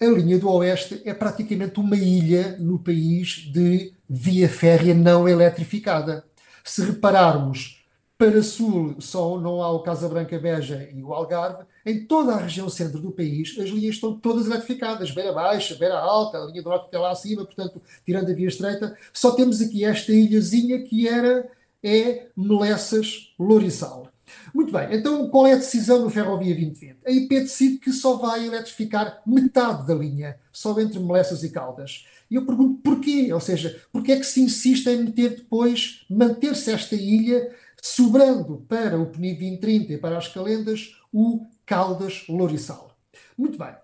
a 0.00 0.06
linha 0.06 0.38
do 0.38 0.50
Oeste 0.50 1.00
é 1.04 1.14
praticamente 1.14 1.78
uma 1.78 1.96
ilha 1.96 2.56
no 2.58 2.78
país 2.78 3.50
de 3.52 3.92
via 4.08 4.48
férrea 4.48 4.94
não 4.94 5.28
eletrificada. 5.28 6.24
Se 6.64 6.82
repararmos, 6.82 7.81
para 8.22 8.40
sul 8.40 8.94
só 9.00 9.36
não 9.40 9.60
há 9.60 9.72
o 9.72 9.80
Casa 9.80 10.08
Branca 10.08 10.38
Beja 10.38 10.88
e 10.94 11.02
o 11.02 11.12
Algarve, 11.12 11.64
em 11.84 12.06
toda 12.06 12.34
a 12.34 12.36
região 12.36 12.68
centro 12.68 13.00
do 13.00 13.10
país 13.10 13.58
as 13.58 13.68
linhas 13.68 13.96
estão 13.96 14.16
todas 14.16 14.46
eletrificadas, 14.46 15.10
beira 15.10 15.32
baixa, 15.32 15.74
beira 15.74 15.98
alta, 15.98 16.38
a 16.38 16.46
linha 16.46 16.62
do 16.62 16.68
norte 16.68 16.86
até 16.86 17.00
lá 17.00 17.10
acima, 17.10 17.44
portanto, 17.44 17.82
tirando 18.06 18.30
a 18.30 18.32
via 18.34 18.46
estreita, 18.46 18.96
só 19.12 19.32
temos 19.32 19.60
aqui 19.60 19.84
esta 19.84 20.12
ilhazinha 20.12 20.80
que 20.84 21.08
era 21.08 21.50
é 21.82 22.28
Melessas 22.36 23.34
Lourissal. 23.36 24.06
Muito 24.54 24.72
bem, 24.72 24.86
então 24.92 25.28
qual 25.28 25.48
é 25.48 25.54
a 25.54 25.56
decisão 25.56 26.00
no 26.02 26.08
Ferrovia 26.08 26.54
2020? 26.54 26.98
A 27.04 27.10
IP 27.10 27.40
decide 27.40 27.78
que 27.78 27.92
só 27.92 28.16
vai 28.18 28.46
eletrificar 28.46 29.20
metade 29.26 29.84
da 29.84 29.94
linha, 29.94 30.38
só 30.52 30.78
entre 30.78 31.00
Melessas 31.00 31.42
e 31.42 31.50
Caldas. 31.50 32.06
E 32.30 32.36
eu 32.36 32.46
pergunto 32.46 32.80
porquê, 32.82 33.32
ou 33.32 33.40
seja, 33.40 33.82
porquê 33.92 34.12
é 34.12 34.16
que 34.16 34.24
se 34.24 34.40
insiste 34.40 34.86
em 34.86 35.02
meter 35.02 35.30
depois, 35.36 36.06
manter-se 36.08 36.70
esta 36.70 36.94
ilha, 36.94 37.50
sobrando 37.82 38.64
para 38.68 38.96
o 38.96 39.06
PNI 39.06 39.26
2030 39.26 39.92
e 39.94 39.98
para 39.98 40.16
as 40.16 40.28
Calendas, 40.28 40.96
o 41.12 41.44
Caldas 41.66 42.24
Lourissal. 42.28 42.96
Muito 43.36 43.58
bem, 43.58 43.74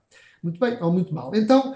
muito 0.40 0.60
bem 0.60 0.80
ou 0.80 0.92
muito 0.92 1.12
mal. 1.12 1.34
Então, 1.34 1.74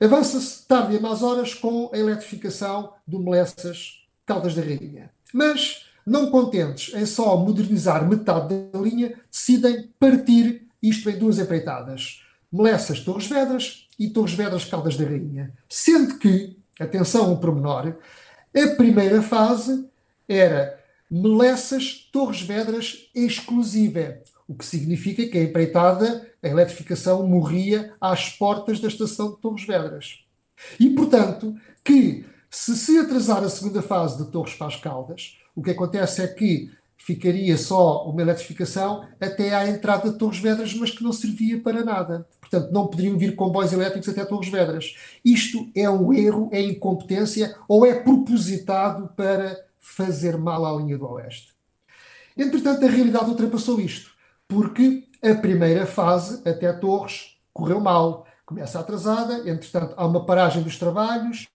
avança-se 0.00 0.66
tarde 0.66 0.96
e 0.96 1.00
mais 1.00 1.22
horas 1.22 1.54
com 1.54 1.88
a 1.94 1.96
eletrificação 1.96 2.92
do 3.06 3.20
Melessas 3.20 4.04
Caldas 4.26 4.54
da 4.56 4.62
Rainha. 4.62 5.10
Mas 5.32 5.86
não 6.04 6.28
contentes 6.28 6.92
em 6.92 7.06
só 7.06 7.36
modernizar 7.36 8.06
metade 8.08 8.52
da 8.72 8.78
linha, 8.80 9.14
decidem 9.30 9.88
partir 9.96 10.66
isto 10.82 11.08
em 11.08 11.16
duas 11.16 11.38
empreitadas. 11.38 12.24
Melessas 12.52 12.98
Torres 12.98 13.28
Vedras 13.28 13.86
e 13.96 14.10
Torres 14.10 14.34
Vedras 14.34 14.64
Caldas 14.64 14.96
da 14.96 15.04
Rainha. 15.04 15.52
Sendo 15.68 16.18
que, 16.18 16.58
atenção 16.80 17.32
um 17.32 17.36
pormenor, 17.36 17.94
a 18.56 18.74
primeira 18.74 19.22
fase 19.22 19.88
era 20.28 20.79
Melessas 21.10 22.08
Torres 22.12 22.40
Vedras 22.42 23.10
exclusiva, 23.14 24.18
o 24.46 24.54
que 24.54 24.64
significa 24.64 25.26
que 25.26 25.38
a 25.38 25.42
empreitada, 25.42 26.28
a 26.42 26.48
eletrificação, 26.48 27.26
morria 27.26 27.92
às 28.00 28.28
portas 28.28 28.78
da 28.78 28.88
estação 28.88 29.32
de 29.32 29.40
Torres 29.40 29.66
Vedras. 29.66 30.20
E, 30.78 30.90
portanto, 30.90 31.56
que 31.84 32.24
se 32.48 32.76
se 32.76 32.98
atrasar 32.98 33.42
a 33.42 33.48
segunda 33.48 33.82
fase 33.82 34.24
de 34.24 34.30
Torres 34.30 34.54
para 34.54 34.68
as 34.68 34.76
Caldas, 34.76 35.38
o 35.54 35.62
que 35.62 35.70
acontece 35.70 36.22
é 36.22 36.28
que 36.28 36.70
ficaria 36.96 37.56
só 37.56 38.08
uma 38.08 38.20
eletrificação 38.22 39.04
até 39.20 39.54
à 39.54 39.68
entrada 39.68 40.10
de 40.10 40.18
Torres 40.18 40.38
Vedras, 40.38 40.74
mas 40.74 40.90
que 40.90 41.02
não 41.02 41.12
servia 41.12 41.60
para 41.60 41.84
nada. 41.84 42.26
Portanto, 42.40 42.70
não 42.70 42.86
poderiam 42.86 43.18
vir 43.18 43.34
comboios 43.34 43.72
elétricos 43.72 44.08
até 44.08 44.24
Torres 44.24 44.50
Vedras. 44.50 44.94
Isto 45.24 45.68
é 45.74 45.88
um 45.88 46.12
erro, 46.12 46.50
é 46.52 46.60
incompetência 46.60 47.56
ou 47.66 47.86
é 47.86 47.94
propositado 47.94 49.08
para 49.16 49.69
fazer 49.80 50.36
mal 50.36 50.64
à 50.64 50.80
linha 50.80 50.96
do 50.96 51.08
Oeste. 51.08 51.52
Entretanto, 52.36 52.84
a 52.84 52.88
realidade 52.88 53.30
ultrapassou 53.30 53.80
isto, 53.80 54.12
porque 54.46 55.08
a 55.22 55.34
primeira 55.34 55.86
fase, 55.86 56.48
até 56.48 56.72
Torres, 56.72 57.36
correu 57.52 57.80
mal. 57.80 58.26
Começa 58.46 58.78
atrasada, 58.78 59.48
entretanto, 59.48 59.94
há 59.96 60.06
uma 60.06 60.24
paragem 60.24 60.62
dos 60.62 60.76
trabalhos, 60.76 61.48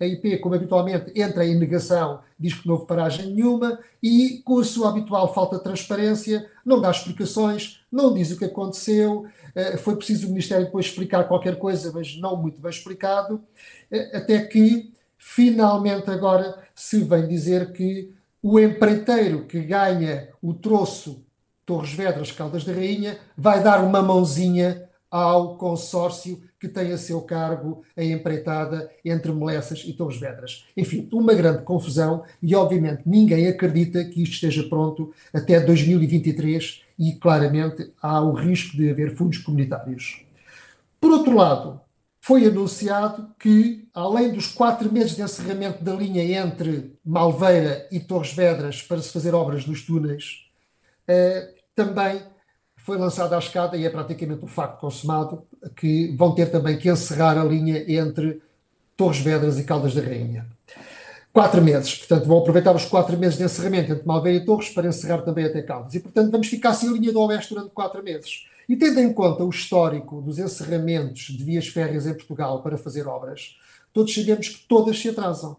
a 0.00 0.06
IP, 0.06 0.38
como 0.38 0.54
habitualmente, 0.54 1.12
entra 1.20 1.44
em 1.44 1.58
negação, 1.58 2.20
diz 2.38 2.54
que 2.54 2.66
não 2.66 2.74
houve 2.74 2.86
paragem 2.86 3.34
nenhuma 3.34 3.78
e, 4.02 4.40
com 4.44 4.58
a 4.58 4.64
sua 4.64 4.90
habitual 4.90 5.34
falta 5.34 5.56
de 5.56 5.64
transparência, 5.64 6.48
não 6.64 6.80
dá 6.80 6.90
explicações, 6.90 7.80
não 7.90 8.14
diz 8.14 8.30
o 8.30 8.38
que 8.38 8.44
aconteceu. 8.44 9.26
Eh, 9.54 9.76
foi 9.76 9.96
preciso 9.96 10.26
o 10.26 10.30
Ministério 10.30 10.66
depois 10.66 10.86
explicar 10.86 11.24
qualquer 11.24 11.58
coisa, 11.58 11.90
mas 11.92 12.16
não 12.16 12.36
muito 12.36 12.60
bem 12.60 12.70
explicado, 12.70 13.42
eh, 13.90 14.16
até 14.16 14.40
que, 14.46 14.92
finalmente, 15.18 16.10
agora 16.10 16.62
se 16.74 17.02
vem 17.02 17.26
dizer 17.26 17.72
que 17.72 18.14
o 18.42 18.58
empreiteiro 18.58 19.44
que 19.46 19.60
ganha 19.60 20.28
o 20.40 20.54
troço 20.54 21.24
Torres 21.66 21.92
Vedras, 21.92 22.32
Caldas 22.32 22.64
da 22.64 22.72
Rainha, 22.72 23.18
vai 23.36 23.62
dar 23.62 23.84
uma 23.84 24.00
mãozinha 24.00 24.88
ao 25.10 25.56
consórcio 25.56 26.40
que 26.60 26.68
tem 26.68 26.92
a 26.92 26.98
seu 26.98 27.20
cargo 27.22 27.82
a 27.96 28.02
empreitada 28.02 28.90
entre 29.04 29.30
Molessas 29.32 29.82
e 29.86 29.92
Torres 29.92 30.18
Vedras. 30.18 30.66
Enfim, 30.76 31.08
uma 31.12 31.34
grande 31.34 31.62
confusão 31.62 32.24
e, 32.42 32.54
obviamente, 32.54 33.02
ninguém 33.06 33.46
acredita 33.48 34.04
que 34.04 34.22
isto 34.22 34.34
esteja 34.34 34.64
pronto 34.64 35.12
até 35.32 35.60
2023 35.60 36.82
e, 36.98 37.12
claramente, 37.12 37.92
há 38.00 38.20
o 38.20 38.32
risco 38.32 38.76
de 38.76 38.90
haver 38.90 39.14
fundos 39.14 39.38
comunitários. 39.38 40.24
Por 41.00 41.12
outro 41.12 41.36
lado, 41.36 41.80
foi 42.28 42.44
anunciado 42.44 43.34
que, 43.38 43.88
além 43.94 44.30
dos 44.30 44.48
quatro 44.48 44.92
meses 44.92 45.16
de 45.16 45.22
encerramento 45.22 45.82
da 45.82 45.94
linha 45.94 46.22
entre 46.22 46.92
Malveira 47.02 47.88
e 47.90 47.98
Torres 47.98 48.34
Vedras 48.34 48.82
para 48.82 49.00
se 49.00 49.10
fazer 49.10 49.34
obras 49.34 49.64
nos 49.64 49.80
túneis, 49.80 50.44
eh, 51.08 51.54
também 51.74 52.20
foi 52.76 52.98
lançada 52.98 53.34
à 53.34 53.38
escada 53.38 53.78
e 53.78 53.86
é 53.86 53.88
praticamente 53.88 54.44
um 54.44 54.46
facto 54.46 54.78
consumado 54.78 55.42
que 55.74 56.14
vão 56.18 56.34
ter 56.34 56.50
também 56.50 56.76
que 56.76 56.90
encerrar 56.90 57.38
a 57.38 57.44
linha 57.44 57.82
entre 57.90 58.42
Torres 58.94 59.20
Vedras 59.20 59.58
e 59.58 59.64
Caldas 59.64 59.94
da 59.94 60.02
Rainha. 60.02 60.46
Quatro 61.38 61.62
meses, 61.62 61.94
portanto, 61.94 62.26
vão 62.26 62.38
aproveitar 62.38 62.74
os 62.74 62.84
quatro 62.84 63.16
meses 63.16 63.38
de 63.38 63.44
encerramento 63.44 63.92
entre 63.92 64.04
Malveira 64.04 64.42
e 64.42 64.44
Torres 64.44 64.70
para 64.70 64.88
encerrar 64.88 65.18
também 65.18 65.44
até 65.44 65.62
Caldas. 65.62 65.94
E, 65.94 66.00
portanto, 66.00 66.32
vamos 66.32 66.48
ficar 66.48 66.74
sem 66.74 66.92
linha 66.92 67.12
do 67.12 67.20
Oeste 67.20 67.54
durante 67.54 67.70
quatro 67.70 68.02
meses. 68.02 68.48
E 68.68 68.74
tendo 68.74 68.98
em 68.98 69.12
conta 69.12 69.44
o 69.44 69.48
histórico 69.48 70.20
dos 70.20 70.40
encerramentos 70.40 71.26
de 71.26 71.44
vias 71.44 71.68
férreas 71.68 72.08
em 72.08 72.14
Portugal 72.14 72.60
para 72.60 72.76
fazer 72.76 73.06
obras, 73.06 73.56
todos 73.92 74.12
sabemos 74.12 74.48
que 74.48 74.66
todas 74.66 74.98
se 74.98 75.10
atrasam. 75.10 75.56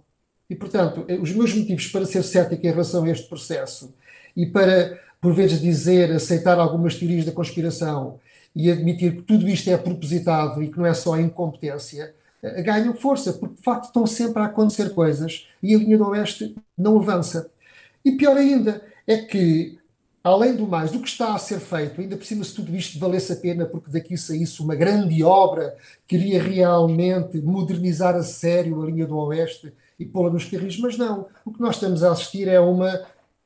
E, 0.50 0.55
portanto, 0.55 1.05
os 1.21 1.31
meus 1.31 1.53
motivos 1.53 1.88
para 1.88 2.05
ser 2.05 2.24
cético 2.24 2.67
em 2.67 2.71
relação 2.71 3.05
a 3.05 3.09
este 3.09 3.29
processo 3.29 3.95
e 4.36 4.45
para 4.48 5.00
por 5.21 5.33
vezes 5.33 5.62
dizer, 5.62 6.12
aceitar 6.12 6.59
algumas 6.59 6.95
teorias 6.95 7.24
da 7.24 7.31
conspiração 7.31 8.19
e 8.53 8.69
admitir 8.69 9.15
que 9.15 9.21
tudo 9.21 9.48
isto 9.48 9.69
é 9.69 9.77
propositado 9.77 10.62
e 10.62 10.67
que 10.67 10.77
não 10.77 10.86
é 10.86 10.93
só 10.93 11.17
incompetência, 11.17 12.03
eh, 12.03 12.18
ganham 12.41 12.93
força, 12.93 13.34
porque 13.34 13.55
de 13.55 13.62
facto 13.62 13.86
estão 13.86 14.08
sempre 14.08 14.41
a 14.41 14.46
acontecer 14.46 14.93
coisas 14.93 15.48
e 15.62 15.75
a 15.75 15.77
linha 15.77 15.98
do 15.98 16.08
Oeste 16.08 16.55
não 16.77 16.98
avança. 17.00 17.50
E 18.03 18.13
pior 18.13 18.38
ainda 18.38 18.81
é 19.05 19.17
que, 19.17 19.77
além 20.24 20.55
do 20.55 20.65
mais, 20.65 20.91
do 20.91 21.00
que 21.00 21.08
está 21.08 21.36
a 21.36 21.39
ser 21.39 21.60
feito, 21.60 22.00
ainda 22.00 22.15
por 22.15 22.25
cima 22.25 22.43
se 22.43 22.53
tudo 22.53 22.75
isto 22.75 22.98
valesse 22.98 23.34
a 23.34 23.36
pena, 23.36 23.65
porque 23.65 23.91
daqui 23.91 24.17
saísse 24.17 24.62
uma 24.62 24.75
grande 24.75 25.22
obra 25.24 25.75
que 26.08 26.15
iria 26.15 26.41
realmente 26.41 27.39
modernizar 27.41 28.15
a 28.15 28.24
sério 28.24 28.81
a 28.81 28.86
linha 28.86 29.05
do 29.05 29.17
Oeste 29.17 29.74
e 30.00 30.05
pô-la 30.05 30.29
nos 30.29 30.46
carris, 30.46 30.79
mas 30.79 30.98
não. 30.98 31.27
O 31.43 31.51
que 31.51 31.60
nós 31.60 31.75
estamos 31.75 32.03
a 32.03 32.12
assistir 32.12 32.48
é 32.48 32.60
uma 32.60 33.01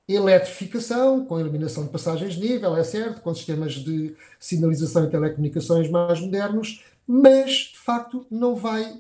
eletrificação, 0.08 1.26
com 1.26 1.40
iluminação 1.40 1.86
de 1.86 1.90
passagens 1.90 2.34
de 2.34 2.42
nível, 2.42 2.76
é 2.76 2.84
certo, 2.84 3.22
com 3.22 3.34
sistemas 3.34 3.74
de 3.74 4.16
sinalização 4.40 5.06
e 5.06 5.10
telecomunicações 5.10 5.90
mais 5.90 6.20
modernos, 6.20 6.84
mas 7.08 7.72
de 7.72 7.80
facto 7.80 8.26
não 8.30 8.56
vai 8.56 9.00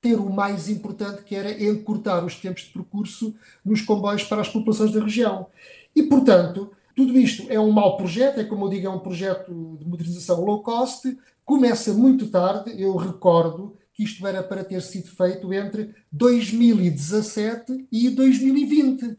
ter 0.00 0.16
o 0.16 0.30
mais 0.30 0.68
importante 0.68 1.22
que 1.22 1.34
era 1.34 1.62
encurtar 1.62 2.24
os 2.24 2.34
tempos 2.36 2.62
de 2.62 2.70
percurso 2.70 3.34
nos 3.64 3.82
comboios 3.82 4.24
para 4.24 4.40
as 4.40 4.48
populações 4.48 4.92
da 4.92 5.00
região. 5.00 5.46
E 5.94 6.02
portanto, 6.02 6.72
tudo 6.96 7.16
isto 7.16 7.46
é 7.48 7.60
um 7.60 7.70
mau 7.70 7.96
projeto, 7.96 8.40
é 8.40 8.44
como 8.44 8.64
eu 8.64 8.70
digo, 8.70 8.86
é 8.86 8.90
um 8.90 8.98
projeto 8.98 9.76
de 9.78 9.86
modernização 9.86 10.44
low 10.44 10.62
cost, 10.62 11.16
começa 11.44 11.92
muito 11.92 12.28
tarde, 12.28 12.74
eu 12.80 12.96
recordo 12.96 13.76
que 13.94 14.02
isto 14.02 14.26
era 14.26 14.42
para 14.42 14.64
ter 14.64 14.80
sido 14.80 15.08
feito 15.08 15.52
entre 15.52 15.94
2017 16.10 17.86
e 17.92 18.10
2020 18.10 19.18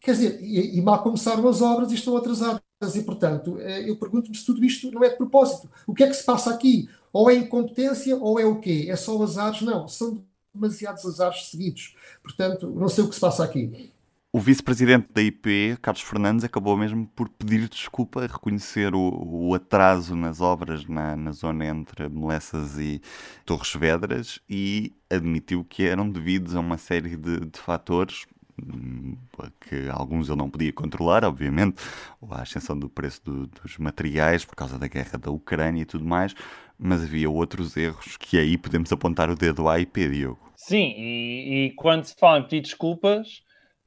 Quer 0.00 0.12
dizer, 0.12 0.38
e, 0.42 0.78
e, 0.78 0.80
mal 0.80 1.02
começaram 1.02 1.46
as 1.46 1.60
obras 1.60 1.92
e 1.92 1.94
estão 1.94 2.16
atrasadas. 2.16 2.62
E, 2.94 3.02
portanto, 3.02 3.58
eh, 3.60 3.88
eu 3.88 3.96
pergunto-me 3.96 4.34
se 4.34 4.46
tudo 4.46 4.64
isto 4.64 4.90
não 4.90 5.04
é 5.04 5.10
de 5.10 5.16
propósito. 5.16 5.70
O 5.86 5.92
que 5.92 6.02
é 6.02 6.06
que 6.08 6.14
se 6.14 6.24
passa 6.24 6.50
aqui? 6.50 6.88
Ou 7.12 7.30
é 7.30 7.34
incompetência 7.34 8.16
ou 8.16 8.40
é 8.40 8.44
o 8.46 8.58
quê? 8.58 8.86
É 8.88 8.96
só 8.96 9.22
azares? 9.22 9.60
Não, 9.60 9.86
são 9.86 10.24
demasiados 10.54 11.04
azares 11.04 11.50
seguidos. 11.50 11.94
Portanto, 12.22 12.70
não 12.70 12.88
sei 12.88 13.04
o 13.04 13.08
que 13.08 13.14
se 13.14 13.20
passa 13.20 13.44
aqui. 13.44 13.92
O 14.32 14.38
vice-presidente 14.38 15.08
da 15.12 15.20
IP, 15.20 15.76
Carlos 15.82 16.02
Fernandes, 16.02 16.44
acabou 16.44 16.76
mesmo 16.76 17.04
por 17.16 17.28
pedir 17.28 17.68
desculpa, 17.68 18.28
reconhecer 18.28 18.94
o, 18.94 19.48
o 19.48 19.54
atraso 19.54 20.14
nas 20.14 20.40
obras 20.40 20.86
na, 20.86 21.16
na, 21.16 21.32
zona 21.32 21.66
entre 21.66 22.08
Melessas 22.08 22.78
e 22.78 23.02
Torres 23.44 23.74
Vedras 23.74 24.40
e 24.48 24.94
admitiu 25.10 25.64
que 25.64 25.82
eram 25.82 26.08
devidos 26.08 26.54
a 26.54 26.60
uma 26.60 26.78
série 26.78 27.16
de, 27.16 27.40
de 27.40 27.58
fatores, 27.58 28.24
que 29.60 29.88
alguns 29.90 30.28
eu 30.28 30.36
não 30.36 30.50
podia 30.50 30.72
controlar, 30.72 31.24
obviamente, 31.24 31.82
a 32.30 32.42
ascensão 32.42 32.78
do 32.78 32.88
preço 32.88 33.24
do, 33.24 33.46
dos 33.46 33.78
materiais 33.78 34.44
por 34.44 34.54
causa 34.54 34.78
da 34.78 34.88
guerra 34.88 35.18
da 35.18 35.30
Ucrânia 35.30 35.82
e 35.82 35.86
tudo 35.86 36.04
mais, 36.04 36.34
mas 36.78 37.02
havia 37.02 37.28
outros 37.28 37.76
erros 37.76 38.16
que 38.16 38.38
aí 38.38 38.56
podemos 38.56 38.92
apontar 38.92 39.30
o 39.30 39.34
dedo 39.34 39.68
à 39.68 39.78
IP, 39.78 40.08
Diogo. 40.08 40.50
Sim, 40.56 40.94
e, 40.96 41.66
e 41.66 41.74
quando 41.76 42.04
se 42.04 42.14
fala 42.18 42.40
em 42.40 42.42
pedir 42.42 42.62
desculpas, 42.62 43.42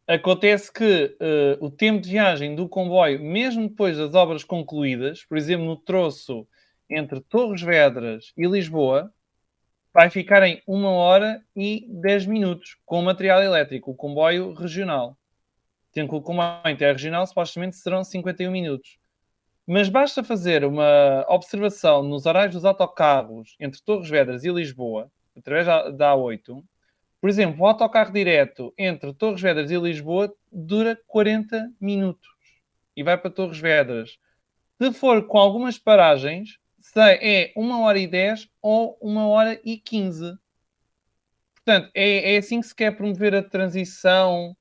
acontece 0.07 0.71
que 0.71 1.15
uh, 1.19 1.65
o 1.65 1.69
tempo 1.71 2.01
de 2.01 2.09
viagem 2.09 2.55
do 2.55 2.67
comboio, 2.67 3.21
mesmo 3.21 3.67
depois 3.67 3.97
das 3.97 4.13
obras 4.13 4.43
concluídas, 4.43 5.23
por 5.25 5.37
exemplo, 5.37 5.65
no 5.65 5.77
troço 5.77 6.47
entre 6.89 7.21
Torres 7.21 7.61
Vedras 7.61 8.31
e 8.37 8.45
Lisboa, 8.47 9.11
vai 9.93 10.09
ficar 10.09 10.41
em 10.43 10.61
1 10.67 10.85
hora 10.85 11.43
e 11.55 11.85
10 11.87 12.25
minutos 12.25 12.77
com 12.85 13.01
material 13.01 13.43
elétrico, 13.43 13.91
o 13.91 13.95
comboio 13.95 14.53
regional. 14.53 15.15
Tendo 15.91 16.09
que 16.09 16.15
o 16.15 16.21
comboio 16.21 16.67
interregional 16.67 17.27
supostamente 17.27 17.75
serão 17.75 18.03
51 18.03 18.51
minutos. 18.51 18.97
Mas 19.65 19.87
basta 19.87 20.23
fazer 20.23 20.65
uma 20.65 21.25
observação 21.29 22.01
nos 22.03 22.25
horários 22.25 22.55
dos 22.55 22.65
autocarros 22.65 23.55
entre 23.59 23.81
Torres 23.81 24.09
Vedras 24.09 24.43
e 24.43 24.49
Lisboa, 24.49 25.09
através 25.37 25.65
da 25.95 26.11
A8. 26.13 26.63
Por 27.21 27.29
exemplo, 27.29 27.61
o 27.61 27.67
autocarro 27.67 28.11
direto 28.11 28.73
entre 28.77 29.13
Torres 29.13 29.41
Vedras 29.41 29.71
e 29.71 29.77
Lisboa 29.77 30.33
dura 30.51 30.99
40 31.07 31.71
minutos 31.79 32.27
e 32.95 33.03
vai 33.03 33.17
para 33.17 33.31
Torres 33.31 33.59
Vedras. 33.59 34.17
Se 34.81 34.91
for 34.91 35.25
com 35.27 35.37
algumas 35.37 35.77
paragens, 35.77 36.59
é 37.21 37.51
1 37.55 37.81
hora 37.81 37.99
e 37.99 38.07
10 38.07 38.49
ou 38.61 38.97
1 39.01 39.17
hora 39.17 39.59
e 39.63 39.77
15. 39.77 40.37
Portanto, 41.55 41.89
é, 41.95 42.35
é 42.35 42.37
assim 42.37 42.59
que 42.59 42.67
se 42.67 42.75
quer 42.75 42.95
promover 42.95 43.33
a 43.33 43.41
transição 43.41 44.55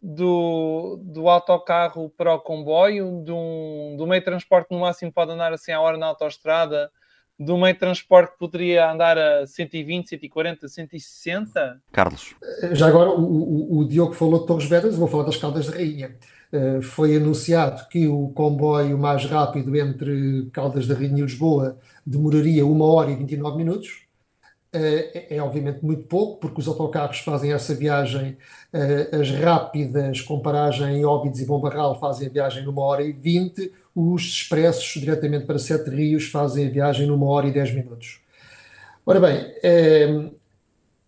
do, 0.00 1.00
do 1.02 1.28
autocarro 1.28 2.10
para 2.10 2.34
o 2.34 2.40
comboio, 2.40 3.22
do, 3.24 3.96
do 3.96 4.06
meio 4.06 4.20
de 4.20 4.24
transporte 4.24 4.70
no 4.70 4.80
máximo 4.80 5.12
pode 5.12 5.32
andar 5.32 5.52
assim 5.52 5.72
à 5.72 5.80
hora 5.80 5.96
na 5.96 6.06
autoestrada, 6.06 6.90
do 7.38 7.56
meio 7.56 7.74
de 7.74 7.78
transporte 7.78 8.32
que 8.32 8.38
poderia 8.38 8.90
andar 8.90 9.16
a 9.16 9.46
120, 9.46 10.08
140, 10.08 10.68
160? 10.68 11.80
Carlos. 11.92 12.34
Já 12.72 12.88
agora, 12.88 13.10
o, 13.10 13.22
o, 13.22 13.78
o 13.78 13.88
Diogo 13.88 14.12
falou 14.12 14.40
de 14.40 14.46
Torres 14.46 14.68
Vedras, 14.68 14.96
vou 14.96 15.06
falar 15.06 15.24
das 15.24 15.36
Caldas 15.36 15.66
de 15.66 15.70
Rainha. 15.70 16.16
Uh, 16.52 16.80
foi 16.80 17.16
anunciado 17.16 17.86
que 17.88 18.06
o 18.08 18.28
comboio 18.28 18.96
mais 18.96 19.24
rápido 19.26 19.76
entre 19.76 20.48
Caldas 20.50 20.86
da 20.86 20.94
Rainha 20.94 21.18
e 21.18 21.22
Lisboa 21.22 21.78
demoraria 22.06 22.64
1 22.64 22.80
hora 22.80 23.10
e 23.10 23.16
29 23.16 23.56
minutos. 23.58 24.08
Uh, 24.74 24.78
é, 25.14 25.36
é, 25.36 25.42
obviamente 25.42 25.84
muito 25.84 26.04
pouco, 26.04 26.40
porque 26.40 26.60
os 26.60 26.68
autocarros 26.68 27.18
fazem 27.20 27.52
essa 27.52 27.74
viagem, 27.74 28.36
uh, 28.72 29.20
as 29.20 29.30
rápidas 29.30 30.20
com 30.22 30.40
paragem 30.40 30.98
em 30.98 31.04
Óbidos 31.04 31.40
e 31.40 31.46
Bom 31.46 31.60
Barral 31.60 31.98
fazem 31.98 32.28
a 32.28 32.30
viagem 32.30 32.64
numa 32.64 32.82
hora 32.82 33.02
e 33.02 33.12
20, 33.12 33.72
os 33.94 34.22
expressos 34.22 35.00
diretamente 35.00 35.44
para 35.44 35.58
Sete 35.58 35.90
Rios 35.90 36.30
fazem 36.30 36.66
a 36.66 36.70
viagem 36.70 37.06
numa 37.06 37.26
hora 37.26 37.48
e 37.48 37.52
dez 37.52 37.74
minutos. 37.74 38.20
Ora 39.04 39.20
bem, 39.20 39.54
eh, 39.62 40.30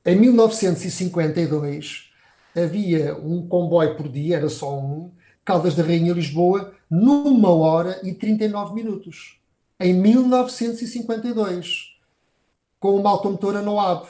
em 0.07 0.17
1952 0.17 2.11
havia 2.57 3.15
um 3.15 3.47
comboio 3.47 3.95
por 3.95 4.09
dia, 4.09 4.39
era 4.39 4.49
só 4.49 4.77
um, 4.79 5.11
Caldas 5.45 5.75
da 5.75 5.83
Rainha 5.83 6.13
Lisboa, 6.13 6.73
numa 6.91 7.51
hora 7.51 8.01
e 8.03 8.13
39 8.13 8.75
minutos. 8.75 9.39
Em 9.79 9.95
1952, 9.95 11.97
com 12.79 12.97
uma 12.97 13.11
automotora 13.11 13.63
Noab. 13.63 14.07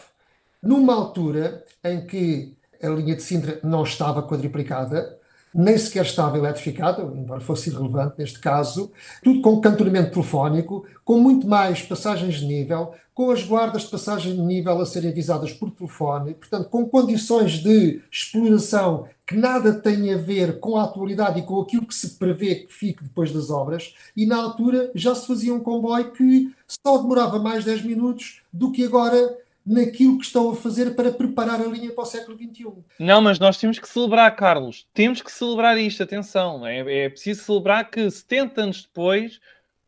Numa 0.63 0.95
altura 0.95 1.65
em 1.83 2.07
que 2.07 2.55
a 2.83 2.89
linha 2.89 3.17
de 3.17 3.23
Sintra 3.23 3.61
não 3.63 3.83
estava 3.83 4.23
quadriplicada, 4.23 5.19
nem 5.55 5.77
sequer 5.77 6.05
estava 6.05 6.39
eletrificado, 6.39 7.03
embora 7.17 7.41
fosse 7.41 7.71
irrelevante 7.71 8.15
neste 8.19 8.39
caso, 8.39 8.93
tudo 9.23 9.41
com 9.41 9.61
cantonamento 9.61 10.13
telefónico, 10.13 10.87
com 11.05 11.19
muito 11.19 11.47
mais 11.47 11.83
passagens 11.83 12.37
de 12.37 12.47
nível, 12.47 12.95
com 13.13 13.31
as 13.31 13.43
guardas 13.43 13.83
de 13.83 13.89
passagem 13.89 14.35
de 14.35 14.41
nível 14.41 14.81
a 14.81 14.87
serem 14.87 15.11
avisadas 15.11 15.53
por 15.53 15.71
telefone, 15.71 16.35
portanto, 16.35 16.69
com 16.69 16.89
condições 16.89 17.55
de 17.55 18.01
exploração 18.11 19.09
que 19.31 19.37
nada 19.37 19.73
têm 19.73 20.13
a 20.13 20.17
ver 20.17 20.59
com 20.59 20.77
a 20.77 20.83
atualidade 20.83 21.39
e 21.39 21.45
com 21.45 21.61
aquilo 21.61 21.87
que 21.87 21.95
se 21.95 22.19
prevê 22.19 22.57
que 22.57 22.73
fique 22.73 23.05
depois 23.05 23.31
das 23.31 23.49
obras, 23.49 23.95
e 24.17 24.27
na 24.27 24.35
altura 24.35 24.91
já 24.93 25.15
se 25.15 25.25
fazia 25.25 25.55
um 25.55 25.61
comboio 25.61 26.11
que 26.11 26.53
só 26.67 26.99
demorava 26.99 27.39
mais 27.39 27.65
10 27.65 27.83
minutos 27.83 28.43
do 28.53 28.73
que 28.73 28.85
agora 28.85 29.39
naquilo 29.65 30.19
que 30.19 30.25
estão 30.25 30.51
a 30.51 30.57
fazer 30.57 30.97
para 30.97 31.13
preparar 31.13 31.61
a 31.61 31.67
linha 31.67 31.93
para 31.93 32.03
o 32.03 32.07
século 32.07 32.37
XXI. 32.37 32.73
Não, 32.99 33.21
mas 33.21 33.39
nós 33.39 33.57
temos 33.57 33.79
que 33.79 33.89
celebrar, 33.89 34.35
Carlos. 34.35 34.85
Temos 34.93 35.23
que 35.23 35.31
celebrar 35.31 35.79
isto, 35.79 36.03
atenção. 36.03 36.67
É, 36.67 37.05
é 37.05 37.09
preciso 37.09 37.45
celebrar 37.45 37.89
que 37.89 38.11
70 38.11 38.61
anos 38.61 38.83
depois 38.83 39.39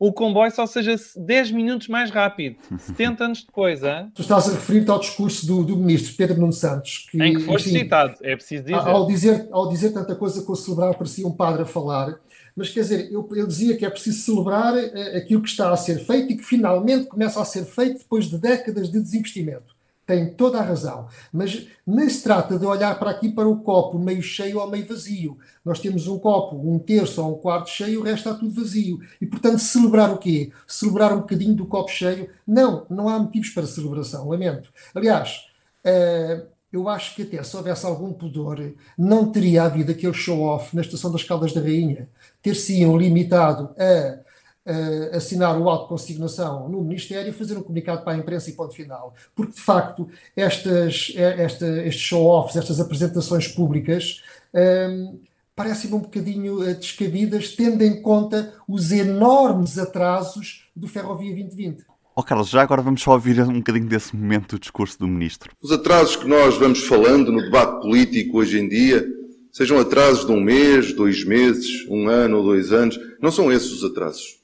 o 0.07 0.11
comboio 0.11 0.51
só 0.51 0.67
seja 0.67 0.95
10 1.15 1.51
minutos 1.51 1.87
mais 1.87 2.11
rápido. 2.11 2.57
70 2.77 3.23
anos 3.23 3.43
depois, 3.45 3.81
hein? 3.83 4.11
Tu 4.13 4.21
estás 4.21 4.49
a 4.49 4.51
referir-te 4.51 4.91
ao 4.91 4.99
discurso 4.99 5.47
do, 5.47 5.63
do, 5.63 5.77
ministro 5.77 6.13
Pedro 6.15 6.41
Nuno 6.41 6.51
Santos. 6.51 7.07
Que, 7.09 7.23
em 7.23 7.35
que 7.35 7.43
foste 7.43 7.69
enfim, 7.69 7.79
citado, 7.79 8.15
é 8.21 8.35
preciso 8.35 8.63
dizer. 8.63 8.75
Ao 8.75 9.07
dizer. 9.07 9.47
Ao 9.49 9.69
dizer 9.69 9.93
tanta 9.93 10.13
coisa 10.13 10.43
que 10.43 10.51
o 10.51 10.55
celebrar 10.55 10.93
parecia 10.95 11.25
um 11.25 11.31
padre 11.31 11.61
a 11.61 11.65
falar, 11.65 12.19
mas 12.53 12.69
quer 12.69 12.81
dizer, 12.81 13.11
eu, 13.13 13.27
eu 13.33 13.47
dizia 13.47 13.77
que 13.77 13.85
é 13.85 13.89
preciso 13.89 14.19
celebrar 14.19 14.73
uh, 14.73 15.17
aquilo 15.17 15.41
que 15.41 15.49
está 15.49 15.71
a 15.71 15.77
ser 15.77 15.99
feito 15.99 16.33
e 16.33 16.37
que 16.37 16.43
finalmente 16.43 17.07
começa 17.07 17.41
a 17.41 17.45
ser 17.45 17.63
feito 17.63 17.99
depois 17.99 18.25
de 18.25 18.37
décadas 18.37 18.91
de 18.91 18.99
desinvestimento. 18.99 19.72
Tem 20.05 20.33
toda 20.33 20.59
a 20.59 20.61
razão. 20.61 21.07
Mas 21.31 21.67
nem 21.87 22.09
se 22.09 22.23
trata 22.23 22.59
de 22.59 22.65
olhar 22.65 22.97
para 22.99 23.11
aqui 23.11 23.29
para 23.29 23.47
o 23.47 23.61
copo 23.61 23.97
meio 23.97 24.21
cheio 24.21 24.59
ou 24.59 24.69
meio 24.69 24.87
vazio. 24.87 25.37
Nós 25.63 25.79
temos 25.79 26.07
um 26.07 26.19
copo, 26.19 26.55
um 26.55 26.77
terço 26.77 27.23
ou 27.23 27.35
um 27.35 27.39
quarto 27.39 27.69
cheio, 27.69 28.01
o 28.01 28.03
resto 28.03 28.29
está 28.29 28.33
tudo 28.33 28.53
vazio. 28.53 28.99
E, 29.21 29.25
portanto, 29.25 29.59
celebrar 29.59 30.11
o 30.11 30.17
quê? 30.17 30.51
Celebrar 30.67 31.13
um 31.13 31.21
bocadinho 31.21 31.55
do 31.55 31.65
copo 31.65 31.89
cheio? 31.89 32.29
Não, 32.45 32.85
não 32.89 33.07
há 33.07 33.17
motivos 33.17 33.49
para 33.49 33.65
celebração, 33.65 34.27
lamento. 34.27 34.71
Aliás, 34.93 35.47
uh, 35.85 36.47
eu 36.73 36.89
acho 36.89 37.15
que 37.15 37.21
até 37.21 37.41
se 37.43 37.55
houvesse 37.55 37.85
algum 37.85 38.11
pudor, 38.11 38.73
não 38.97 39.31
teria 39.31 39.63
havido 39.63 39.91
aquele 39.91 40.13
show-off 40.13 40.75
na 40.75 40.81
Estação 40.81 41.11
das 41.11 41.23
Caldas 41.23 41.53
da 41.53 41.61
Rainha, 41.61 42.09
ter-se-iam 42.41 42.97
limitado 42.97 43.69
a 43.77 44.22
uh, 44.65 45.15
assinar 45.15 45.59
o 45.59 45.69
auto 45.69 45.83
de 45.83 45.89
consignação 45.89 46.69
no 46.69 46.81
Ministério 46.81 47.29
e 47.29 47.33
fazer 47.33 47.57
um 47.57 47.63
comunicado 47.63 48.03
para 48.03 48.13
a 48.13 48.17
imprensa 48.17 48.49
e 48.49 48.53
ponto 48.53 48.73
final. 48.73 49.13
Porque, 49.35 49.53
de 49.53 49.61
facto, 49.61 50.09
estas, 50.35 51.13
eh, 51.15 51.43
esta, 51.43 51.65
estes 51.83 52.03
show-offs, 52.03 52.55
estas 52.55 52.79
apresentações 52.79 53.47
públicas, 53.47 54.21
um, 54.53 54.59
ehm, 54.59 55.19
parecem 55.55 55.93
um 55.93 55.99
bocadinho 55.99 56.63
eh, 56.63 56.73
descabidas, 56.73 57.49
tendo 57.49 57.83
em 57.83 58.01
conta 58.01 58.53
os 58.67 58.91
enormes 58.91 59.77
atrasos 59.77 60.67
do 60.75 60.87
Ferrovia 60.87 61.31
2020. 61.31 61.83
Ó 62.15 62.21
oh, 62.21 62.23
Carlos, 62.23 62.49
já 62.49 62.61
agora 62.61 62.81
vamos 62.81 63.01
só 63.01 63.13
ouvir 63.13 63.41
um 63.41 63.57
bocadinho 63.57 63.87
desse 63.87 64.15
momento 64.15 64.55
do 64.55 64.59
discurso 64.59 64.99
do 64.99 65.07
Ministro. 65.07 65.51
Os 65.61 65.71
atrasos 65.71 66.15
que 66.15 66.27
nós 66.27 66.55
vamos 66.57 66.85
falando 66.85 67.31
no 67.31 67.41
debate 67.41 67.81
político 67.81 68.37
hoje 68.37 68.59
em 68.59 68.69
dia, 68.69 69.03
sejam 69.51 69.79
atrasos 69.79 70.23
de 70.25 70.31
um 70.31 70.39
mês, 70.39 70.93
dois 70.93 71.23
meses, 71.23 71.87
um 71.89 72.07
ano 72.07 72.37
ou 72.37 72.43
dois 72.43 72.71
anos, 72.71 72.99
não 73.19 73.31
são 73.31 73.51
esses 73.51 73.71
os 73.71 73.83
atrasos. 73.83 74.42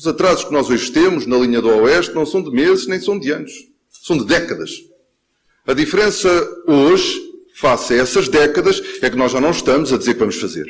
Os 0.00 0.06
atrasos 0.06 0.44
que 0.44 0.52
nós 0.54 0.70
hoje 0.70 0.90
temos 0.90 1.26
na 1.26 1.36
linha 1.36 1.60
do 1.60 1.68
Oeste 1.68 2.14
não 2.14 2.24
são 2.24 2.42
de 2.42 2.50
meses 2.50 2.86
nem 2.86 2.98
são 2.98 3.18
de 3.18 3.30
anos. 3.32 3.52
São 3.90 4.16
de 4.16 4.24
décadas. 4.24 4.70
A 5.66 5.74
diferença 5.74 6.26
hoje, 6.66 7.20
face 7.54 7.92
a 7.92 7.98
essas 7.98 8.26
décadas, 8.26 8.82
é 9.02 9.10
que 9.10 9.16
nós 9.16 9.30
já 9.30 9.42
não 9.42 9.50
estamos 9.50 9.92
a 9.92 9.98
dizer 9.98 10.14
que 10.14 10.20
vamos 10.20 10.40
fazer. 10.40 10.64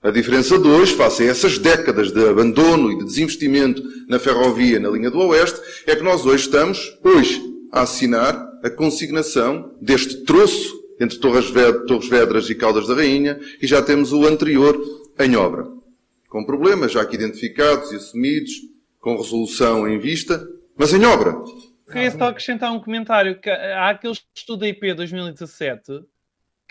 A 0.00 0.12
diferença 0.12 0.56
de 0.60 0.68
hoje, 0.68 0.94
face 0.94 1.24
a 1.24 1.26
essas 1.26 1.58
décadas 1.58 2.12
de 2.12 2.24
abandono 2.24 2.92
e 2.92 2.98
de 2.98 3.04
desinvestimento 3.04 3.82
na 4.06 4.20
ferrovia 4.20 4.78
na 4.78 4.90
linha 4.90 5.10
do 5.10 5.18
Oeste, 5.18 5.60
é 5.84 5.96
que 5.96 6.04
nós 6.04 6.24
hoje 6.24 6.44
estamos, 6.44 6.96
hoje, 7.02 7.42
a 7.72 7.80
assinar 7.80 8.48
a 8.62 8.70
consignação 8.70 9.74
deste 9.82 10.18
troço 10.18 10.72
entre 11.00 11.18
Torres 11.18 11.50
Vedras 12.08 12.48
e 12.48 12.54
Caldas 12.54 12.86
da 12.86 12.94
Rainha 12.94 13.40
e 13.60 13.66
já 13.66 13.82
temos 13.82 14.12
o 14.12 14.24
anterior 14.24 14.80
em 15.18 15.34
obra 15.34 15.81
com 16.32 16.46
problemas 16.46 16.92
já 16.92 17.02
aqui 17.02 17.14
identificados 17.14 17.92
e 17.92 17.96
assumidos, 17.96 18.52
com 18.98 19.18
resolução 19.18 19.86
em 19.86 19.98
vista, 19.98 20.42
mas 20.74 20.94
em 20.94 21.04
obra. 21.04 21.34
Queria 21.86 22.10
só 22.10 22.24
acrescentar 22.24 22.72
um 22.72 22.80
comentário. 22.80 23.38
Que 23.38 23.50
há 23.50 23.90
aquele 23.90 24.14
estudo 24.34 24.64
IP 24.64 24.94
2017 24.94 26.06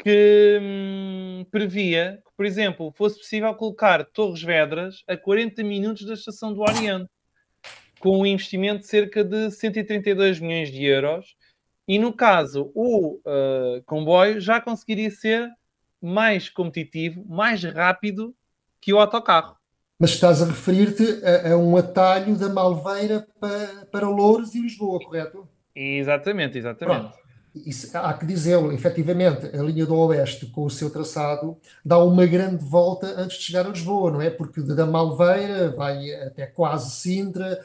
que 0.04 0.60
hum, 0.60 1.46
previa 1.52 2.20
que, 2.26 2.32
por 2.36 2.44
exemplo, 2.44 2.92
fosse 2.98 3.20
possível 3.20 3.54
colocar 3.54 4.04
Torres 4.04 4.42
Vedras 4.42 5.04
a 5.08 5.16
40 5.16 5.64
minutos 5.64 6.08
da 6.08 6.16
estação 6.16 6.52
do 6.52 6.62
Oriente, 6.62 7.08
com 8.00 8.20
um 8.20 8.26
investimento 8.26 8.80
de 8.80 8.88
cerca 8.88 9.24
de 9.24 9.52
132 9.52 10.40
milhões 10.40 10.72
de 10.72 10.84
euros. 10.84 11.36
E 11.88 12.00
no 12.00 12.12
caso, 12.12 12.72
o 12.74 13.18
uh, 13.18 13.84
comboio 13.86 14.42
já 14.42 14.60
conseguiria 14.60 15.12
ser 15.12 15.48
mais 16.02 16.50
competitivo, 16.50 17.24
mais 17.28 17.64
rápido 17.64 18.36
que 18.82 18.94
o 18.94 19.00
autocarro. 19.00 19.56
Mas 20.00 20.12
estás 20.12 20.42
a 20.42 20.46
referir-te 20.46 21.24
a, 21.24 21.54
a, 21.54 21.58
um 21.58 21.78
atalho 21.78 22.36
da 22.36 22.50
Malveira 22.50 23.28
para, 23.40 23.86
para 23.92 24.10
Louros 24.10 24.56
e 24.56 24.62
Lisboa, 24.62 25.00
correto? 25.00 25.48
Exatamente, 25.76 26.58
exatamente. 26.58 27.14
Isso, 27.54 27.96
há 27.98 28.14
que 28.14 28.26
dizê-lo, 28.26 28.72
efetivamente, 28.72 29.46
a 29.46 29.62
linha 29.62 29.86
do 29.86 29.96
Oeste, 29.96 30.46
com 30.48 30.64
o 30.64 30.70
seu 30.70 30.90
traçado, 30.90 31.58
dá 31.84 32.00
uma 32.00 32.26
grande 32.26 32.64
volta 32.64 33.08
antes 33.22 33.38
de 33.38 33.44
chegar 33.44 33.66
a 33.66 33.70
Lisboa, 33.70 34.10
não 34.10 34.22
é? 34.22 34.30
Porque 34.30 34.62
da 34.62 34.86
Malveira 34.86 35.70
vai 35.70 36.14
até 36.14 36.48
quase 36.48 36.92
Sintra, 36.92 37.60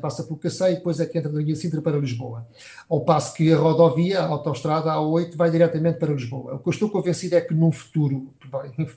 passa 0.00 0.22
pelo 0.24 0.36
Cacém 0.36 0.72
e 0.72 0.74
depois 0.76 1.00
é 1.00 1.06
que 1.06 1.18
entra 1.18 1.30
na 1.30 1.40
linha 1.40 1.54
Sintra 1.54 1.80
para 1.80 1.98
Lisboa. 1.98 2.46
Ao 2.88 3.00
passo 3.00 3.34
que 3.34 3.52
a 3.52 3.56
rodovia, 3.56 4.20
a 4.20 4.26
autostrada 4.26 4.90
A8, 4.90 5.36
vai 5.36 5.50
diretamente 5.50 5.98
para 5.98 6.12
Lisboa. 6.12 6.54
O 6.54 6.58
que 6.58 6.68
eu 6.68 6.72
estou 6.72 6.90
convencido 6.90 7.36
é 7.36 7.40
que 7.40 7.54
num 7.54 7.72
futuro, 7.72 8.32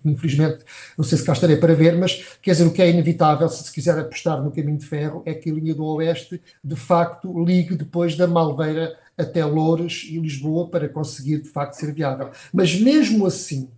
infelizmente, 0.03 0.63
não 0.97 1.03
sei 1.03 1.17
se 1.17 1.23
cá 1.23 1.33
estarei 1.33 1.57
para 1.57 1.73
ver, 1.73 1.97
mas 1.97 2.37
quer 2.41 2.51
dizer, 2.51 2.65
o 2.65 2.71
que 2.71 2.81
é 2.81 2.89
inevitável, 2.89 3.47
se 3.49 3.63
se 3.63 3.71
quiser 3.71 3.97
apostar 3.97 4.43
no 4.43 4.51
caminho 4.51 4.77
de 4.77 4.85
ferro, 4.85 5.23
é 5.25 5.33
que 5.33 5.49
a 5.49 5.53
linha 5.53 5.73
do 5.73 5.85
Oeste, 5.85 6.41
de 6.63 6.75
facto, 6.75 7.43
ligue 7.43 7.75
depois 7.75 8.15
da 8.15 8.27
Malveira 8.27 8.97
até 9.17 9.45
Loures 9.45 10.05
e 10.09 10.19
Lisboa 10.19 10.69
para 10.69 10.89
conseguir, 10.89 11.41
de 11.41 11.49
facto, 11.49 11.73
ser 11.73 11.93
viável. 11.93 12.29
Mas 12.53 12.79
mesmo 12.79 13.25
assim, 13.25 13.69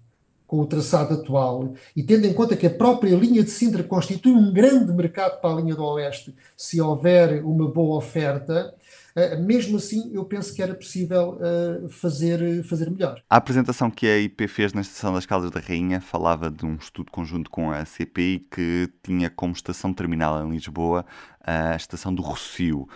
com 0.48 0.60
o 0.60 0.66
traçado 0.66 1.14
atual 1.14 1.74
e 1.96 2.02
tendo 2.02 2.26
em 2.26 2.34
conta 2.34 2.56
que 2.56 2.66
a 2.66 2.70
própria 2.70 3.16
linha 3.16 3.44
de 3.44 3.52
Sintra 3.52 3.84
constitui 3.84 4.32
um 4.32 4.52
grande 4.52 4.94
mercado 4.94 5.42
para 5.42 5.52
a 5.54 5.62
linha 5.62 5.76
do 5.76 5.84
Oeste, 5.84 6.34
se 6.56 6.80
houver 6.80 7.44
uma 7.44 7.70
boa 7.70 7.98
oferta, 7.98 8.74
eh, 9.14 9.36
mesmo 9.36 9.78
assim 9.78 10.10
eu 10.14 10.24
penso 10.24 10.56
que 10.56 10.62
era 10.64 10.74
possível 10.74 11.38
eh, 11.42 11.90
fazer, 11.90 12.64
fazer 12.64 12.90
melhor. 12.90 13.22
A 13.30 13.36
apresentação 13.36 13.92
que 13.92 14.08
a 14.08 14.18
IP 14.18 14.48
fez 14.48 14.72
na 14.72 14.82
Estação 14.82 15.14
das 15.14 15.26
Caldas 15.26 15.52
da 15.52 15.60
Rainha 15.60 16.00
falava 16.00 16.50
de 16.50 16.66
um 16.66 16.76
estudo 16.76 17.12
conjunto 17.12 17.50
com 17.50 17.70
a 17.70 17.84
CPI 17.84 18.48
que 18.50 18.90
tinha 19.04 19.30
como 19.30 19.54
estação 19.54 19.94
terminal 19.94 20.42
em 20.46 20.50
Lisboa 20.50 21.06
a 21.44 21.76
estação 21.76 22.14
do 22.14 22.22
Rocio. 22.22 22.88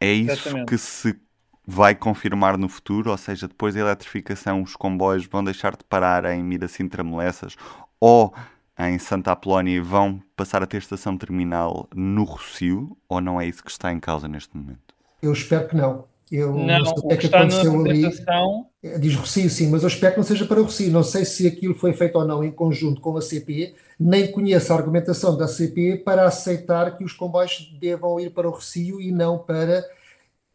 É 0.00 0.12
isso 0.12 0.32
Exatamente. 0.32 0.66
que 0.66 0.78
se 0.78 1.16
vai 1.66 1.94
confirmar 1.94 2.58
no 2.58 2.68
futuro, 2.68 3.10
ou 3.10 3.16
seja, 3.16 3.48
depois 3.48 3.74
da 3.74 3.80
eletrificação, 3.80 4.62
os 4.62 4.76
comboios 4.76 5.26
vão 5.26 5.42
deixar 5.42 5.76
de 5.76 5.84
parar 5.84 6.24
em 6.26 6.42
Miracim 6.42 6.88
Trameleças 6.88 7.56
ou 7.98 8.34
em 8.78 8.98
Santa 8.98 9.32
Apolónia 9.32 9.82
vão 9.82 10.20
passar 10.36 10.62
a 10.62 10.66
ter 10.66 10.78
estação 10.78 11.16
terminal 11.16 11.88
no 11.94 12.24
Rocio, 12.24 12.96
ou 13.08 13.20
não 13.20 13.40
é 13.40 13.46
isso 13.46 13.62
que 13.62 13.70
está 13.70 13.92
em 13.92 14.00
causa 14.00 14.26
neste 14.26 14.56
momento? 14.56 14.94
Eu 15.22 15.32
espero 15.32 15.68
que 15.68 15.76
não. 15.76 16.04
Eu 16.30 16.52
não, 16.52 16.66
não 16.66 16.84
sei 16.86 16.94
o 16.96 17.08
que 17.08 17.14
é 17.14 17.16
que 17.16 17.26
aconteceu 17.26 17.80
ali. 17.80 18.04
É, 18.82 18.98
diz 18.98 19.14
Rocio, 19.14 19.48
sim, 19.48 19.70
mas 19.70 19.82
eu 19.82 19.88
espero 19.88 20.14
que 20.14 20.18
não 20.18 20.26
seja 20.26 20.44
para 20.44 20.60
o 20.60 20.64
Rocio. 20.64 20.90
Não 20.90 21.04
sei 21.04 21.24
se 21.24 21.46
aquilo 21.46 21.74
foi 21.74 21.92
feito 21.92 22.16
ou 22.18 22.26
não 22.26 22.42
em 22.42 22.50
conjunto 22.50 23.00
com 23.00 23.16
a 23.16 23.22
CP, 23.22 23.74
nem 23.98 24.30
conheço 24.32 24.72
a 24.72 24.76
argumentação 24.76 25.36
da 25.36 25.46
CP 25.46 26.02
para 26.04 26.26
aceitar 26.26 26.96
que 26.98 27.04
os 27.04 27.12
comboios 27.12 27.72
devam 27.80 28.18
ir 28.18 28.30
para 28.30 28.48
o 28.48 28.50
Rocio 28.50 29.00
e 29.00 29.12
não 29.12 29.38
para 29.38 29.80
uh, 29.80 30.03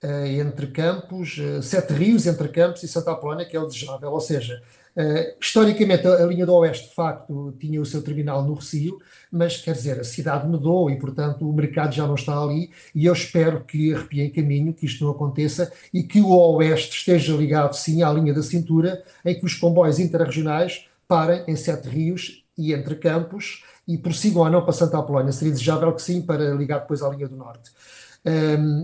entre 0.01 0.67
Campos, 0.67 1.37
uh, 1.37 1.61
Sete 1.61 1.93
Rios 1.93 2.25
entre 2.25 2.47
Campos 2.47 2.83
e 2.83 2.87
Santa 2.87 3.11
Apolónia, 3.11 3.45
que 3.45 3.55
é 3.55 3.59
o 3.59 3.65
desejável. 3.65 4.11
Ou 4.11 4.19
seja, 4.21 4.61
uh, 4.95 5.35
historicamente 5.41 6.07
a, 6.07 6.25
linha 6.25 6.45
do 6.45 6.53
Oeste, 6.53 6.87
de 6.87 6.95
facto, 6.95 7.53
tinha 7.59 7.81
o 7.81 7.85
seu 7.85 8.01
terminal 8.01 8.43
no 8.43 8.53
Recio, 8.53 8.97
mas 9.29 9.57
quer 9.57 9.73
dizer, 9.73 9.99
a 9.99 10.03
cidade 10.03 10.47
mudou 10.47 10.89
e, 10.89 10.97
portanto, 10.97 11.49
o 11.49 11.53
mercado 11.53 11.93
já 11.93 12.07
não 12.07 12.15
está 12.15 12.41
ali. 12.41 12.71
E 12.95 13.05
eu 13.05 13.13
espero 13.13 13.63
que 13.65 13.93
arrepiem 13.93 14.29
caminho, 14.29 14.73
que 14.73 14.85
isto 14.85 15.03
não 15.03 15.11
aconteça 15.11 15.71
e 15.93 16.01
que 16.03 16.21
o 16.21 16.29
Oeste 16.29 16.95
esteja 16.97 17.35
ligado, 17.35 17.73
sim, 17.73 18.01
à 18.01 18.11
linha 18.11 18.33
da 18.33 18.41
cintura, 18.41 19.03
em 19.25 19.37
que 19.37 19.45
os 19.45 19.55
comboios 19.55 19.99
interregionais 19.99 20.87
parem 21.07 21.43
em 21.47 21.55
Sete 21.57 21.89
Rios 21.89 22.45
e 22.57 22.73
entre 22.73 22.95
Campos 22.95 23.63
e 23.85 23.97
prossigam 23.97 24.43
ou 24.43 24.49
não 24.49 24.61
para 24.61 24.71
Santa 24.71 24.97
Apolónia. 24.97 25.33
Seria 25.33 25.53
desejável 25.53 25.91
que 25.91 26.01
sim, 26.01 26.21
para 26.21 26.53
ligar 26.53 26.79
depois 26.79 27.01
à 27.01 27.09
linha 27.09 27.27
do 27.27 27.35
Norte 27.35 27.71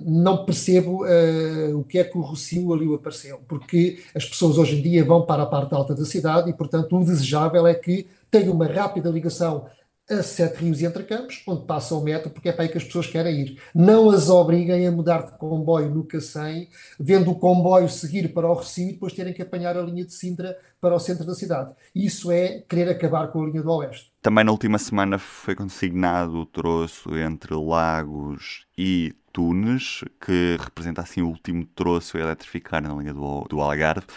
não 0.06 0.46
percebo 0.46 1.06
uh, 1.06 1.78
o 1.78 1.84
que 1.84 2.00
é 2.00 2.04
que 2.04 2.18
o 2.18 2.22
Rocio 2.22 2.74
ali 2.74 2.94
apareceu, 2.94 3.42
porque 3.48 4.00
as 4.16 4.26
pessoas 4.26 4.58
hoje 4.58 4.80
em 4.80 4.82
dia 4.82 5.04
vão 5.04 5.26
para 5.26 5.44
a 5.44 5.46
parte 5.46 5.74
alta 5.74 5.94
da 5.94 6.06
cidade 6.06 6.50
e, 6.50 6.54
portanto, 6.54 6.96
o 6.96 7.04
desejável 7.04 7.68
é 7.68 7.74
que 7.74 8.08
tenha 8.32 8.52
uma 8.52 8.66
rápida 8.66 9.10
ligação 9.10 9.66
a 10.10 10.22
Sete 10.22 10.58
Rios 10.58 10.82
e 10.82 10.86
Entre 10.86 11.04
Campos, 11.04 11.42
onde 11.48 11.66
passa 11.66 11.96
o 11.96 12.02
metro, 12.02 12.30
porque 12.30 12.50
é 12.50 12.52
para 12.52 12.64
aí 12.64 12.70
que 12.70 12.78
as 12.78 12.84
pessoas 12.84 13.08
querem 13.08 13.42
ir. 13.42 13.62
Não 13.74 14.12
as 14.12 14.30
obriguem 14.30 14.86
a 14.86 14.92
mudar 14.92 15.26
de 15.26 15.38
comboio 15.38 15.90
no 15.90 16.04
Cacém, 16.04 16.70
vendo 17.00 17.32
o 17.32 17.36
comboio 17.36 17.90
seguir 17.90 18.32
para 18.32 18.48
o 18.48 18.54
Recio 18.54 18.90
e 18.90 18.94
depois 18.94 19.14
terem 19.14 19.34
que 19.34 19.42
apanhar 19.42 19.76
a 19.76 19.82
linha 19.82 20.06
de 20.06 20.14
Sintra 20.14 20.58
para 20.80 20.94
o 20.94 21.00
centro 21.00 21.26
da 21.26 21.34
cidade. 21.34 21.74
Isso 21.94 22.32
é 22.32 22.64
querer 22.70 22.90
acabar 22.90 23.30
com 23.30 23.42
a 23.42 23.48
linha 23.48 23.64
do 23.64 23.72
Oeste. 23.72 24.12
Também 24.26 24.44
na 24.44 24.52
última 24.52 24.80
semana 24.80 25.20
foi 25.20 25.54
consignado 25.54 26.40
o 26.40 26.48
troço 26.48 27.16
entre 27.16 27.54
Lagos 27.54 28.66
e 28.76 29.14
Tunes, 29.32 30.04
que 30.20 30.58
representa 30.60 31.04
assim 31.04 31.22
o 31.22 31.28
último 31.28 31.64
troço 31.64 32.18
a 32.18 32.22
eletrificar 32.22 32.82
na 32.82 32.92
linha 32.96 33.14
do, 33.14 33.42
do 33.48 33.62
Algarve. 33.62 34.08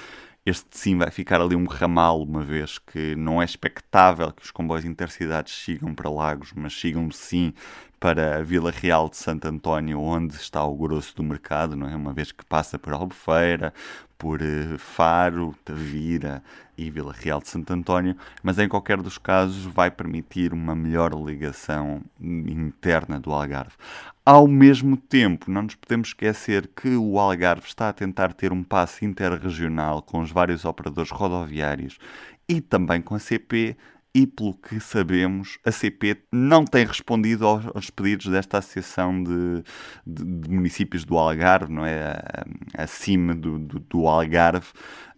Este 0.47 0.67
sim 0.71 0.97
vai 0.97 1.11
ficar 1.11 1.43
ali 1.43 1.55
um 1.55 1.67
ramal, 1.67 2.23
uma 2.23 2.43
vez 2.43 2.79
que 2.79 3.15
não 3.17 3.43
é 3.43 3.45
expectável 3.45 4.33
que 4.33 4.43
os 4.43 4.51
comboios 4.51 4.87
intercidades 4.87 5.53
sigam 5.53 5.95
para 5.95 6.09
Lagos, 6.09 6.55
mas 6.57 6.73
sigam 6.73 7.11
sim 7.11 7.53
para 8.01 8.37
a 8.37 8.43
Vila 8.43 8.71
Real 8.71 9.09
de 9.09 9.17
Santo 9.17 9.47
António, 9.49 10.01
onde 10.01 10.37
está 10.37 10.65
o 10.65 10.77
grosso 10.77 11.17
do 11.17 11.23
mercado, 11.23 11.77
não 11.77 11.89
é? 11.89 11.97
Uma 11.97 12.13
vez 12.13 12.33
que 12.33 12.45
passa 12.45 12.79
por 12.79 12.93
Albufeira, 12.93 13.73
por 14.17 14.41
uh, 14.41 14.79
Faro, 14.79 15.55
Tavira 15.65 16.43
e 16.77 16.91
Vila 16.91 17.13
Real 17.13 17.41
de 17.41 17.49
Santo 17.49 17.73
António, 17.73 18.17
mas 18.43 18.59
em 18.59 18.69
qualquer 18.69 19.01
dos 19.01 19.17
casos 19.19 19.65
vai 19.65 19.91
permitir 19.91 20.53
uma 20.53 20.75
melhor 20.75 21.13
ligação 21.15 22.03
interna 22.21 23.19
do 23.19 23.33
Algarve. 23.33 23.75
Ao 24.25 24.47
mesmo 24.47 24.97
tempo, 24.97 25.51
não 25.51 25.63
nos 25.63 25.75
podemos 25.75 26.09
esquecer 26.09 26.69
que 26.69 26.97
o 26.97 27.19
Algarve 27.19 27.67
está 27.67 27.89
a 27.89 27.93
tentar 27.93 28.33
ter 28.33 28.53
um 28.53 28.63
passe 28.63 29.05
interregional 29.05 30.03
com 30.03 30.21
os 30.21 30.31
vários 30.31 30.65
operadores 30.65 31.11
rodoviários 31.11 31.99
e 32.49 32.61
também 32.61 33.01
com 33.01 33.15
a 33.15 33.19
CP 33.19 33.77
e, 34.15 34.27
pelo 34.27 34.55
que 34.55 34.81
sabemos, 34.81 35.59
a 35.65 35.71
CP 35.71 36.23
não 36.33 36.65
tem 36.65 36.85
respondido 36.85 37.47
aos, 37.47 37.67
aos 37.75 37.91
pedidos 37.91 38.27
desta 38.27 38.59
Associação 38.59 39.23
de, 39.23 39.63
de, 40.07 40.25
de, 40.25 40.51
Municípios 40.51 41.05
do 41.05 41.17
Algarve, 41.19 41.73
não 41.73 41.85
é? 41.85 42.21
Acima 42.77 43.35
do, 43.35 43.59
do, 43.59 43.79
do 43.79 44.07
Algarve. 44.07 44.67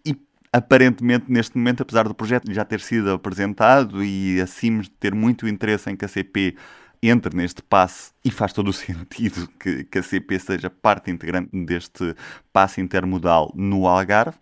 E 0.05 0.15
aparentemente, 0.51 1.25
neste 1.31 1.57
momento, 1.57 1.83
apesar 1.83 2.07
do 2.07 2.13
projeto 2.13 2.51
já 2.53 2.65
ter 2.65 2.81
sido 2.81 3.11
apresentado 3.11 4.03
e 4.03 4.41
acima 4.41 4.83
de 4.83 4.89
ter 4.91 5.15
muito 5.15 5.47
interesse 5.47 5.89
em 5.89 5.95
que 5.95 6.05
a 6.05 6.07
CP 6.07 6.55
entre 7.03 7.35
neste 7.35 7.63
passe 7.63 8.11
e 8.23 8.29
faz 8.29 8.53
todo 8.53 8.67
o 8.67 8.73
sentido 8.73 9.47
que, 9.59 9.85
que 9.85 9.99
a 9.99 10.03
CP 10.03 10.37
seja 10.39 10.69
parte 10.69 11.09
integrante 11.09 11.49
deste 11.65 12.15
passe 12.53 12.79
intermodal 12.79 13.51
no 13.55 13.87
Algarve 13.87 14.37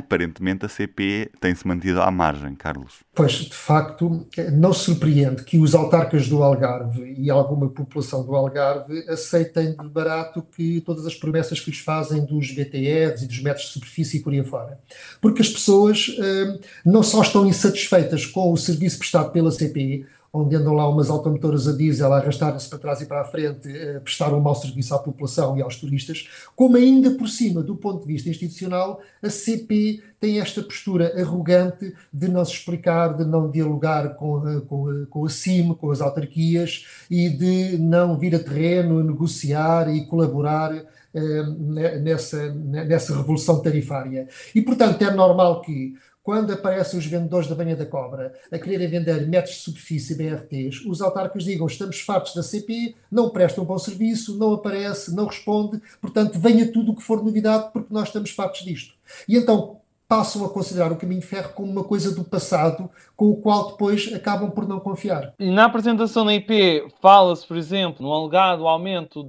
aparentemente 0.00 0.66
a 0.66 0.68
CP 0.68 1.30
tem-se 1.40 1.66
mantido 1.66 2.02
à 2.02 2.10
margem, 2.10 2.54
Carlos. 2.54 3.00
Pois, 3.14 3.32
de 3.32 3.54
facto, 3.54 4.26
não 4.52 4.72
surpreende 4.72 5.44
que 5.44 5.58
os 5.58 5.74
autarcas 5.74 6.28
do 6.28 6.42
Algarve 6.42 7.14
e 7.16 7.30
alguma 7.30 7.68
população 7.68 8.24
do 8.24 8.34
Algarve 8.34 9.04
aceitem 9.08 9.76
de 9.76 9.88
barato 9.88 10.42
que 10.42 10.80
todas 10.80 11.06
as 11.06 11.14
promessas 11.14 11.60
que 11.60 11.70
lhes 11.70 11.80
fazem 11.80 12.24
dos 12.24 12.50
BTRs 12.50 13.22
e 13.22 13.26
dos 13.26 13.42
metros 13.42 13.66
de 13.66 13.72
superfície 13.72 14.18
e 14.18 14.20
por 14.20 14.32
aí 14.32 14.44
fora. 14.44 14.78
Porque 15.20 15.42
as 15.42 15.48
pessoas 15.48 16.16
eh, 16.18 16.58
não 16.84 17.02
só 17.02 17.22
estão 17.22 17.46
insatisfeitas 17.46 18.26
com 18.26 18.52
o 18.52 18.56
serviço 18.56 18.98
prestado 18.98 19.30
pela 19.30 19.50
CP, 19.50 20.06
onde 20.32 20.54
andam 20.54 20.74
lá 20.74 20.88
umas 20.88 21.10
automotoras 21.10 21.66
a 21.66 21.72
diesel 21.72 22.12
a 22.12 22.18
arrastar-se 22.18 22.68
para 22.68 22.78
trás 22.78 23.00
e 23.00 23.06
para 23.06 23.20
a 23.22 23.24
frente, 23.24 23.68
a 23.96 24.00
prestar 24.00 24.32
um 24.32 24.40
mau 24.40 24.54
serviço 24.54 24.94
à 24.94 24.98
população 24.98 25.56
e 25.56 25.62
aos 25.62 25.76
turistas, 25.76 26.28
como 26.54 26.76
ainda 26.76 27.10
por 27.12 27.28
cima, 27.28 27.62
do 27.62 27.76
ponto 27.76 28.06
de 28.06 28.12
vista 28.12 28.28
institucional, 28.28 29.00
a 29.22 29.28
CP 29.28 30.02
tem 30.20 30.38
esta 30.38 30.62
postura 30.62 31.20
arrogante 31.20 31.94
de 32.12 32.28
não 32.28 32.44
se 32.44 32.52
explicar, 32.52 33.16
de 33.16 33.24
não 33.24 33.50
dialogar 33.50 34.14
com, 34.14 34.36
a, 34.36 34.60
com, 34.60 34.88
a, 34.88 35.06
com 35.06 35.26
a 35.26 35.28
CIM, 35.28 35.74
com 35.74 35.90
as 35.90 36.00
autarquias 36.00 36.86
e 37.10 37.28
de 37.28 37.78
não 37.78 38.18
vir 38.18 38.34
a 38.34 38.38
terreno, 38.38 39.02
negociar 39.02 39.92
e 39.94 40.06
colaborar 40.06 40.72
eh, 41.12 41.42
nessa, 42.00 42.54
nessa 42.54 43.16
revolução 43.16 43.60
tarifária. 43.60 44.28
E, 44.54 44.62
portanto, 44.62 45.02
é 45.02 45.10
normal 45.10 45.60
que 45.60 45.94
quando 46.22 46.52
aparecem 46.52 46.98
os 46.98 47.06
vendedores 47.06 47.48
da 47.48 47.54
banha 47.54 47.74
da 47.74 47.86
cobra 47.86 48.34
a 48.52 48.58
quererem 48.58 48.88
vender 48.88 49.26
metros 49.26 49.56
de 49.56 49.62
superfície 49.62 50.16
BRTs, 50.16 50.84
os 50.86 51.00
autarcas 51.00 51.44
digam 51.44 51.66
estamos 51.66 52.00
fartos 52.00 52.34
da 52.34 52.42
CP, 52.42 52.94
não 53.10 53.30
prestam 53.30 53.64
bom 53.64 53.78
serviço, 53.78 54.38
não 54.38 54.54
aparece, 54.54 55.14
não 55.14 55.26
responde, 55.26 55.80
portanto 56.00 56.38
venha 56.38 56.70
tudo 56.70 56.92
o 56.92 56.96
que 56.96 57.02
for 57.02 57.22
novidade 57.24 57.70
porque 57.72 57.92
nós 57.92 58.08
estamos 58.08 58.30
fartos 58.30 58.62
disto. 58.62 58.94
E 59.28 59.36
então 59.36 59.80
passam 60.10 60.44
a 60.44 60.50
considerar 60.50 60.90
o 60.90 60.96
caminho 60.96 61.22
ferro 61.22 61.52
como 61.52 61.70
uma 61.70 61.84
coisa 61.84 62.12
do 62.12 62.24
passado, 62.24 62.90
com 63.14 63.30
o 63.30 63.36
qual 63.36 63.70
depois 63.70 64.12
acabam 64.12 64.50
por 64.50 64.66
não 64.66 64.80
confiar. 64.80 65.32
Na 65.38 65.66
apresentação 65.66 66.26
da 66.26 66.34
IP 66.34 66.88
fala-se, 67.00 67.46
por 67.46 67.56
exemplo, 67.56 68.04
no 68.04 68.12
alegado 68.12 68.66
aumento 68.66 69.22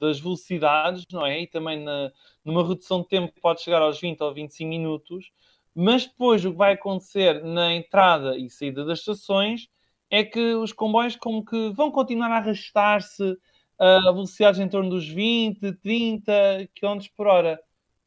das 0.00 0.18
velocidades, 0.18 1.04
não 1.12 1.24
é? 1.24 1.42
E 1.42 1.46
também 1.46 1.84
na, 1.84 2.10
numa 2.44 2.66
redução 2.66 3.00
de 3.02 3.08
tempo 3.08 3.32
que 3.32 3.40
pode 3.40 3.62
chegar 3.62 3.80
aos 3.80 4.00
20 4.00 4.20
ou 4.22 4.34
25 4.34 4.68
minutos. 4.68 5.30
Mas 5.74 6.06
depois 6.06 6.44
o 6.44 6.52
que 6.52 6.56
vai 6.56 6.74
acontecer 6.74 7.42
na 7.42 7.74
entrada 7.74 8.38
e 8.38 8.48
saída 8.48 8.84
das 8.84 9.00
estações 9.00 9.68
é 10.08 10.22
que 10.22 10.54
os 10.54 10.72
comboios 10.72 11.16
como 11.16 11.44
que 11.44 11.70
vão 11.70 11.90
continuar 11.90 12.30
a 12.30 12.36
arrastar-se 12.36 13.36
a 13.78 14.12
velocidades 14.12 14.60
em 14.60 14.68
torno 14.68 14.90
dos 14.90 15.08
20, 15.08 15.72
30 15.72 16.68
km 16.74 16.98
por 17.16 17.26
hora. 17.26 17.60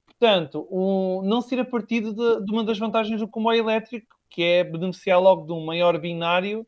Portanto, 0.06 0.68
não 1.24 1.42
se 1.42 1.56
ir 1.56 1.60
a 1.60 1.66
partir 1.66 2.02
de, 2.02 2.14
de, 2.14 2.52
uma 2.52 2.64
das 2.64 2.80
vantagens 2.80 3.20
do 3.20 3.28
comboio 3.28 3.60
elétrico, 3.60 4.16
que 4.30 4.42
é 4.42 4.64
beneficiar 4.64 5.22
logo 5.22 5.46
de 5.46 5.52
um 5.52 5.66
maior 5.66 6.00
binário 6.00 6.66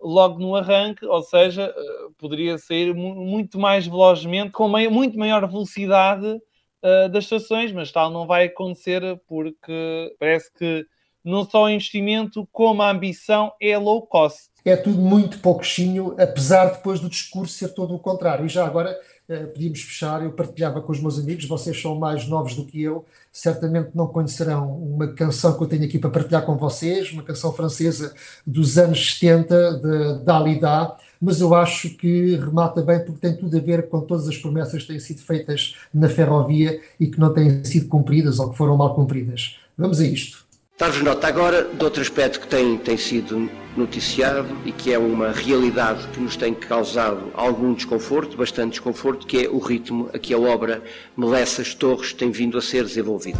logo 0.00 0.38
no 0.38 0.54
arranque, 0.56 1.06
ou 1.06 1.22
seja, 1.22 1.72
uh, 1.76 2.12
poderia 2.18 2.58
sair 2.58 2.92
muito 2.94 3.58
mais 3.58 3.86
velozmente, 3.86 4.50
com 4.50 4.68
muito 4.68 5.16
maior 5.16 5.46
velocidade 5.48 6.40
uh, 6.82 7.08
das 7.08 7.24
estações, 7.24 7.72
mas 7.72 7.90
tal 7.90 8.10
não 8.10 8.26
vai 8.26 8.46
acontecer 8.46 9.02
porque 9.26 10.14
parece 10.18 10.52
que 10.52 10.86
não 11.24 11.48
só 11.48 11.64
o 11.64 11.70
investimento 11.70 12.48
como 12.50 12.82
a 12.82 12.90
ambição 12.90 13.52
é 13.60 13.76
low 13.78 14.02
cost. 14.02 14.50
É 14.64 14.76
tudo 14.76 15.00
muito 15.00 15.38
pouquinho, 15.38 16.14
apesar 16.18 16.66
depois 16.66 17.00
do 17.00 17.08
discurso 17.08 17.54
ser 17.54 17.68
todo 17.68 17.94
o 17.94 17.98
contrário. 17.98 18.46
E 18.46 18.48
já 18.48 18.64
agora 18.64 18.96
eh, 19.28 19.46
podíamos 19.46 19.80
fechar, 19.80 20.22
eu 20.22 20.32
partilhava 20.32 20.80
com 20.80 20.92
os 20.92 21.00
meus 21.00 21.18
amigos, 21.18 21.46
vocês 21.46 21.80
são 21.80 21.96
mais 21.96 22.28
novos 22.28 22.54
do 22.54 22.64
que 22.64 22.80
eu, 22.80 23.04
certamente 23.32 23.90
não 23.94 24.06
conhecerão 24.06 24.76
uma 24.76 25.08
canção 25.14 25.56
que 25.56 25.64
eu 25.64 25.68
tenho 25.68 25.84
aqui 25.84 25.98
para 25.98 26.10
partilhar 26.10 26.44
com 26.44 26.56
vocês, 26.56 27.10
uma 27.12 27.24
canção 27.24 27.52
francesa 27.52 28.14
dos 28.46 28.78
anos 28.78 29.14
70, 29.14 29.80
de 29.80 30.24
Dalida, 30.24 30.96
mas 31.22 31.40
eu 31.40 31.54
acho 31.54 31.90
que 31.90 32.34
remata 32.34 32.82
bem 32.82 32.98
porque 32.98 33.20
tem 33.20 33.36
tudo 33.36 33.56
a 33.56 33.60
ver 33.60 33.88
com 33.88 34.00
todas 34.00 34.28
as 34.28 34.36
promessas 34.36 34.82
que 34.82 34.88
têm 34.88 34.98
sido 34.98 35.20
feitas 35.20 35.76
na 35.94 36.08
ferrovia 36.08 36.80
e 36.98 37.06
que 37.06 37.20
não 37.20 37.32
têm 37.32 37.62
sido 37.62 37.86
cumpridas 37.86 38.40
ou 38.40 38.50
que 38.50 38.56
foram 38.56 38.76
mal 38.76 38.92
cumpridas. 38.92 39.56
Vamos 39.78 40.00
a 40.00 40.04
isto. 40.04 40.44
Dar-vos 40.76 41.00
nota 41.02 41.28
agora 41.28 41.62
de 41.62 41.84
outro 41.84 42.02
aspecto 42.02 42.40
que 42.40 42.48
tem, 42.48 42.76
tem 42.76 42.96
sido 42.96 43.48
noticiado 43.76 44.48
e 44.64 44.72
que 44.72 44.92
é 44.92 44.98
uma 44.98 45.30
realidade 45.30 46.08
que 46.08 46.18
nos 46.18 46.34
tem 46.34 46.52
causado 46.52 47.30
algum 47.34 47.72
desconforto, 47.72 48.36
bastante 48.36 48.72
desconforto, 48.72 49.24
que 49.24 49.44
é 49.44 49.48
o 49.48 49.58
ritmo 49.58 50.10
a 50.12 50.18
que 50.18 50.34
a 50.34 50.38
obra 50.38 50.82
Melessas 51.16 51.72
Torres 51.72 52.12
tem 52.12 52.32
vindo 52.32 52.58
a 52.58 52.62
ser 52.62 52.84
desenvolvida. 52.84 53.38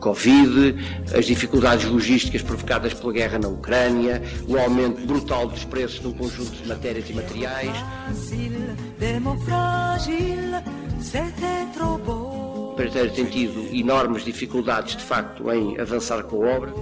Covid, 0.00 0.74
as 1.14 1.26
dificuldades 1.26 1.84
logísticas 1.88 2.42
provocadas 2.42 2.94
pela 2.94 3.12
guerra 3.12 3.38
na 3.38 3.48
Ucrânia, 3.48 4.22
o 4.48 4.58
aumento 4.58 5.06
brutal 5.06 5.46
dos 5.46 5.64
preços 5.64 6.00
num 6.00 6.12
conjunto 6.12 6.50
de 6.50 6.66
matérias 6.66 7.08
e 7.08 7.12
materiais. 7.12 7.70
O 12.68 12.72
empreiteiro 12.72 13.10
tem 13.12 13.24
tido 13.26 13.74
enormes 13.74 14.24
dificuldades, 14.24 14.96
de 14.96 15.04
facto, 15.04 15.50
em 15.52 15.78
avançar 15.78 16.22
com 16.24 16.44
a 16.44 16.56
obra. 16.56 16.72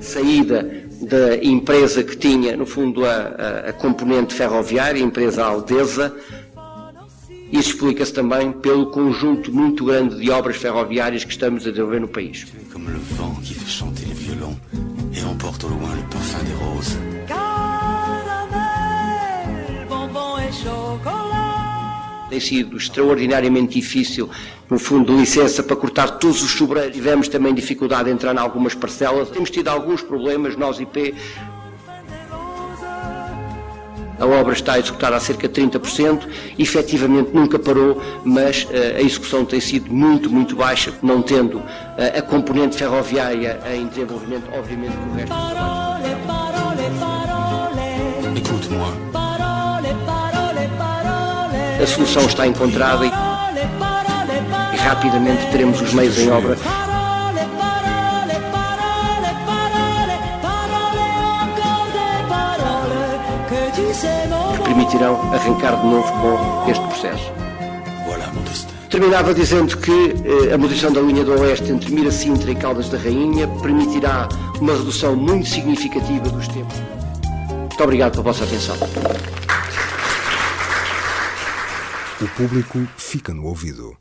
Saída 0.00 0.86
da 1.02 1.36
empresa 1.42 2.02
que 2.02 2.16
tinha, 2.16 2.56
no 2.56 2.66
fundo, 2.66 3.04
a, 3.04 3.10
a, 3.10 3.70
a 3.70 3.72
componente 3.72 4.34
ferroviária, 4.34 5.02
a 5.02 5.06
empresa 5.06 5.44
Aldesa, 5.44 6.14
isso 7.52 7.70
explica-se 7.70 8.12
também 8.12 8.52
pelo 8.52 8.86
conjunto 8.86 9.52
muito 9.52 9.84
grande 9.84 10.16
de 10.16 10.30
obras 10.30 10.56
ferroviárias 10.56 11.24
que 11.24 11.30
estamos 11.30 11.66
a 11.66 11.70
desenvolver 11.70 12.00
no 12.00 12.08
país. 12.08 12.46
Como 12.72 12.88
o 12.88 12.92
vento 12.92 13.40
que 13.42 13.54
faz 13.54 13.70
chanter 13.70 14.08
les 14.08 14.18
violons 14.18 14.56
et 15.12 15.20
emporte 15.20 15.64
au 15.64 15.70
loin 15.70 15.94
le 15.94 16.02
parfum 16.02 16.44
des 16.44 16.54
roses. 16.54 16.98
Tem 22.28 22.40
sido 22.40 22.76
extraordinariamente 22.76 23.74
difícil, 23.74 24.28
no 24.68 24.78
fundo, 24.78 25.16
licença 25.16 25.62
para 25.62 25.76
cortar 25.76 26.18
todos 26.18 26.42
os 26.42 26.50
sobreiros. 26.50 26.92
Tivemos 26.92 27.28
também 27.28 27.54
dificuldade 27.54 28.10
em 28.10 28.12
entrar 28.12 28.34
em 28.34 28.38
algumas 28.38 28.74
parcelas. 28.74 29.30
Temos 29.30 29.48
tido 29.48 29.68
alguns 29.68 30.02
problemas, 30.02 30.56
nós 30.56 30.80
IP, 30.80 31.14
a 34.18 34.26
obra 34.26 34.52
está 34.52 34.78
executada 34.78 35.16
a 35.16 35.20
cerca 35.20 35.48
de 35.48 35.60
30%, 35.60 36.28
efetivamente 36.58 37.30
nunca 37.32 37.58
parou, 37.58 38.00
mas 38.24 38.64
uh, 38.64 38.96
a 38.96 39.00
execução 39.00 39.44
tem 39.44 39.60
sido 39.60 39.92
muito, 39.92 40.30
muito 40.30 40.56
baixa, 40.56 40.92
não 41.02 41.22
tendo 41.22 41.58
uh, 41.58 41.64
a 42.18 42.22
componente 42.22 42.76
ferroviária 42.76 43.60
em 43.74 43.86
desenvolvimento, 43.86 44.48
obviamente 44.52 44.92
que 44.92 45.08
o 45.08 45.14
resto 45.14 45.34
do 45.34 45.50
trabalho. 45.50 45.86
A 51.82 51.86
solução 51.86 52.24
está 52.24 52.46
encontrada 52.46 53.04
e 53.04 53.10
rapidamente 54.78 55.50
teremos 55.50 55.80
os 55.80 55.92
meios 55.92 56.18
em 56.18 56.30
obra 56.30 56.56
permitirão 64.76 65.32
arrancar 65.32 65.80
de 65.80 65.86
novo 65.86 66.12
com 66.12 66.70
este 66.70 66.86
processo. 66.86 67.32
Terminava 68.90 69.34
dizendo 69.34 69.76
que 69.78 69.90
eh, 69.90 70.54
a 70.54 70.58
manutenção 70.58 70.92
da 70.92 71.00
linha 71.00 71.24
do 71.24 71.32
Oeste 71.32 71.72
entre 71.72 71.92
Mira 71.92 72.10
Sintra 72.10 72.50
e 72.50 72.54
Caldas 72.54 72.88
da 72.88 72.96
Rainha 72.96 73.48
permitirá 73.60 74.28
uma 74.60 74.74
redução 74.74 75.16
muito 75.16 75.48
significativa 75.48 76.28
dos 76.28 76.46
tempos. 76.48 76.76
Muito 77.50 77.82
obrigado 77.82 78.12
pela 78.12 78.24
vossa 78.24 78.44
atenção. 78.44 78.76
O 82.20 82.26
público 82.28 82.86
fica 82.96 83.34
no 83.34 83.46
ouvido. 83.46 83.94